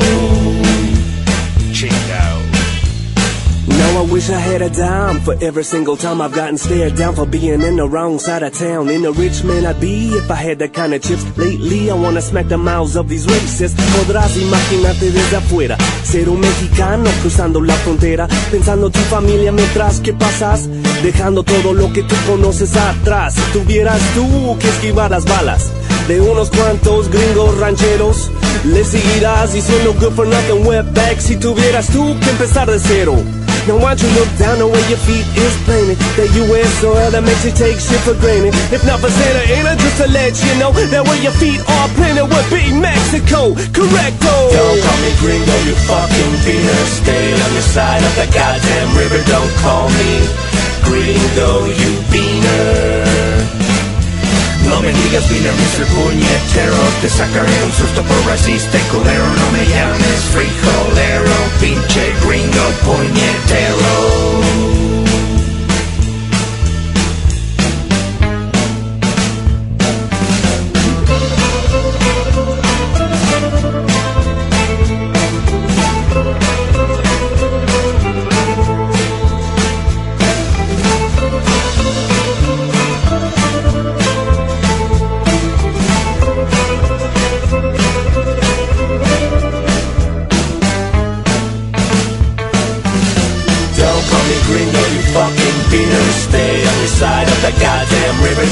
Now 3.67 4.01
I 4.01 4.05
wish 4.11 4.29
I 4.29 4.39
had 4.39 4.61
a 4.61 4.69
dime 4.69 5.19
for 5.19 5.35
every 5.41 5.63
single 5.63 5.97
time 5.97 6.21
I've 6.21 6.33
gotten 6.33 6.57
stared 6.57 6.95
down 6.95 7.15
for 7.15 7.25
being 7.25 7.61
in 7.61 7.75
the 7.75 7.87
wrong 7.87 8.17
side 8.17 8.41
of 8.43 8.53
town. 8.53 8.89
In 8.89 9.03
a 9.05 9.11
rich 9.11 9.43
man 9.43 9.65
I'd 9.65 9.81
be 9.81 10.09
if 10.15 10.31
I 10.31 10.35
had 10.35 10.59
that 10.59 10.73
kind 10.73 10.93
of 10.93 11.01
chips. 11.01 11.25
Lately 11.37 11.91
I 11.91 11.93
wanna 11.93 12.21
smack 12.21 12.47
the 12.47 12.57
mouths 12.57 12.95
of 12.95 13.09
these 13.09 13.25
racists. 13.27 13.75
Podrás 13.97 14.37
imaginarte 14.37 15.11
desde 15.11 15.35
afuera, 15.35 15.77
ser 16.03 16.29
un 16.29 16.39
mexicano 16.39 17.09
cruzando 17.21 17.59
la 17.61 17.73
frontera, 17.73 18.27
pensando 18.51 18.89
tu 18.89 18.99
familia 19.09 19.51
mientras 19.51 19.99
que 19.99 20.13
pasas, 20.13 20.69
dejando 21.03 21.43
todo 21.43 21.73
lo 21.73 21.91
que 21.91 22.03
tú 22.03 22.15
conoces 22.25 22.75
atrás. 22.77 23.35
Tuvieras 23.51 23.99
tú 24.15 24.57
que 24.59 24.69
esquivar 24.69 25.11
las 25.11 25.25
balas 25.25 25.71
de 26.07 26.21
unos 26.21 26.49
cuantos 26.49 27.09
gringos 27.11 27.57
rancheros, 27.59 28.31
le 28.63 28.85
seguirás 28.85 29.51
diciendo 29.51 29.93
good 29.99 30.13
for 30.13 30.25
nothing 30.25 30.65
wetback 30.65 31.19
si 31.19 31.35
tuvieras 31.35 31.87
tú 31.87 32.17
que 32.21 32.29
empezar 32.29 32.71
de 32.71 32.79
cero. 32.79 33.15
Now 33.67 33.75
why 33.83 33.95
don't 33.95 34.07
you 34.07 34.11
look 34.15 34.31
down 34.39 34.63
on 34.63 34.71
where 34.71 34.87
your 34.87 35.01
feet 35.03 35.27
is 35.35 35.55
planted 35.67 35.99
That 36.15 36.31
US 36.39 36.71
soil 36.79 37.11
that 37.11 37.19
makes 37.19 37.43
you 37.43 37.51
take 37.51 37.75
shit 37.83 37.99
for 38.07 38.15
granted. 38.15 38.55
If 38.71 38.87
not 38.87 39.03
for 39.03 39.11
Santa 39.11 39.43
Ana, 39.59 39.75
just 39.75 39.99
to 39.99 40.07
let 40.07 40.39
you 40.39 40.55
know 40.55 40.71
That 40.71 41.03
where 41.03 41.19
your 41.19 41.35
feet 41.35 41.59
are 41.59 41.89
planted 41.99 42.31
would 42.31 42.47
be 42.47 42.71
Mexico. 42.71 43.51
Correcto 43.75 44.35
Don't 44.55 44.79
call 44.79 44.99
me 45.03 45.11
gringo, 45.19 45.55
you 45.67 45.75
fucking 45.83 46.33
beaner 46.47 46.83
Stay 46.95 47.35
on 47.35 47.51
your 47.51 47.67
side 47.67 48.03
of 48.07 48.13
the 48.15 48.27
goddamn 48.31 48.89
river. 48.95 49.19
Don't 49.27 49.51
call 49.59 49.91
me 49.99 50.23
gringo, 50.87 51.67
you 51.67 51.91
beaner 52.07 53.56
No 54.69 54.81
me 54.81 54.91
digas 54.91 55.29
beaner, 55.29 55.53
Mr. 55.53 55.85
Puñetero 55.87 56.77
Te 57.01 57.09
sacaré 57.09 57.63
un 57.63 57.71
susto 57.71 58.03
por 58.03 58.25
racista 58.27 58.77
y 58.77 58.81
culero 58.91 59.25
No 59.25 59.51
me 59.51 59.65
llames 59.65 60.21
frijolero 60.31 61.35
Pinche 61.59 62.13
gringo 62.21 62.65
puñetero 62.85 64.76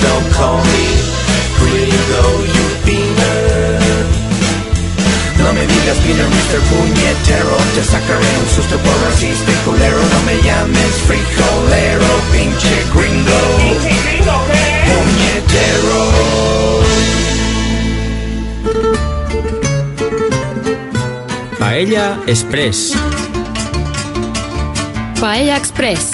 Don't 0.01 0.27
call 0.33 0.57
me 0.73 0.87
gringo, 1.59 2.23
you 2.53 2.65
beaner 2.85 3.79
No 5.37 5.53
me 5.53 5.65
digas 5.65 5.97
beaner, 6.03 6.27
Mr. 6.27 6.59
Puñetero 6.69 7.55
Te 7.75 7.83
sacaré 7.83 8.31
un 8.41 8.49
susto 8.55 8.77
por 8.79 8.95
racista 9.07 9.51
y 9.51 9.55
culero. 9.65 9.97
No 9.97 10.19
me 10.25 10.35
llames 10.41 10.93
frijolero, 11.07 12.09
pinche 12.31 12.75
gringo. 12.93 13.39
Pinche 13.57 13.93
gringo, 14.03 14.37
Puñetero. 14.87 16.25
Paella 21.59 22.17
Express. 22.27 22.93
Paella 25.19 25.57
Express. 25.57 26.11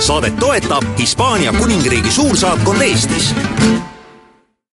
Saadet 0.00 0.36
toetab 0.36 0.84
Hispaania 0.98 1.52
kuningriigi 1.52 2.10
suursaatkond 2.10 2.82
Eestis 2.82 3.34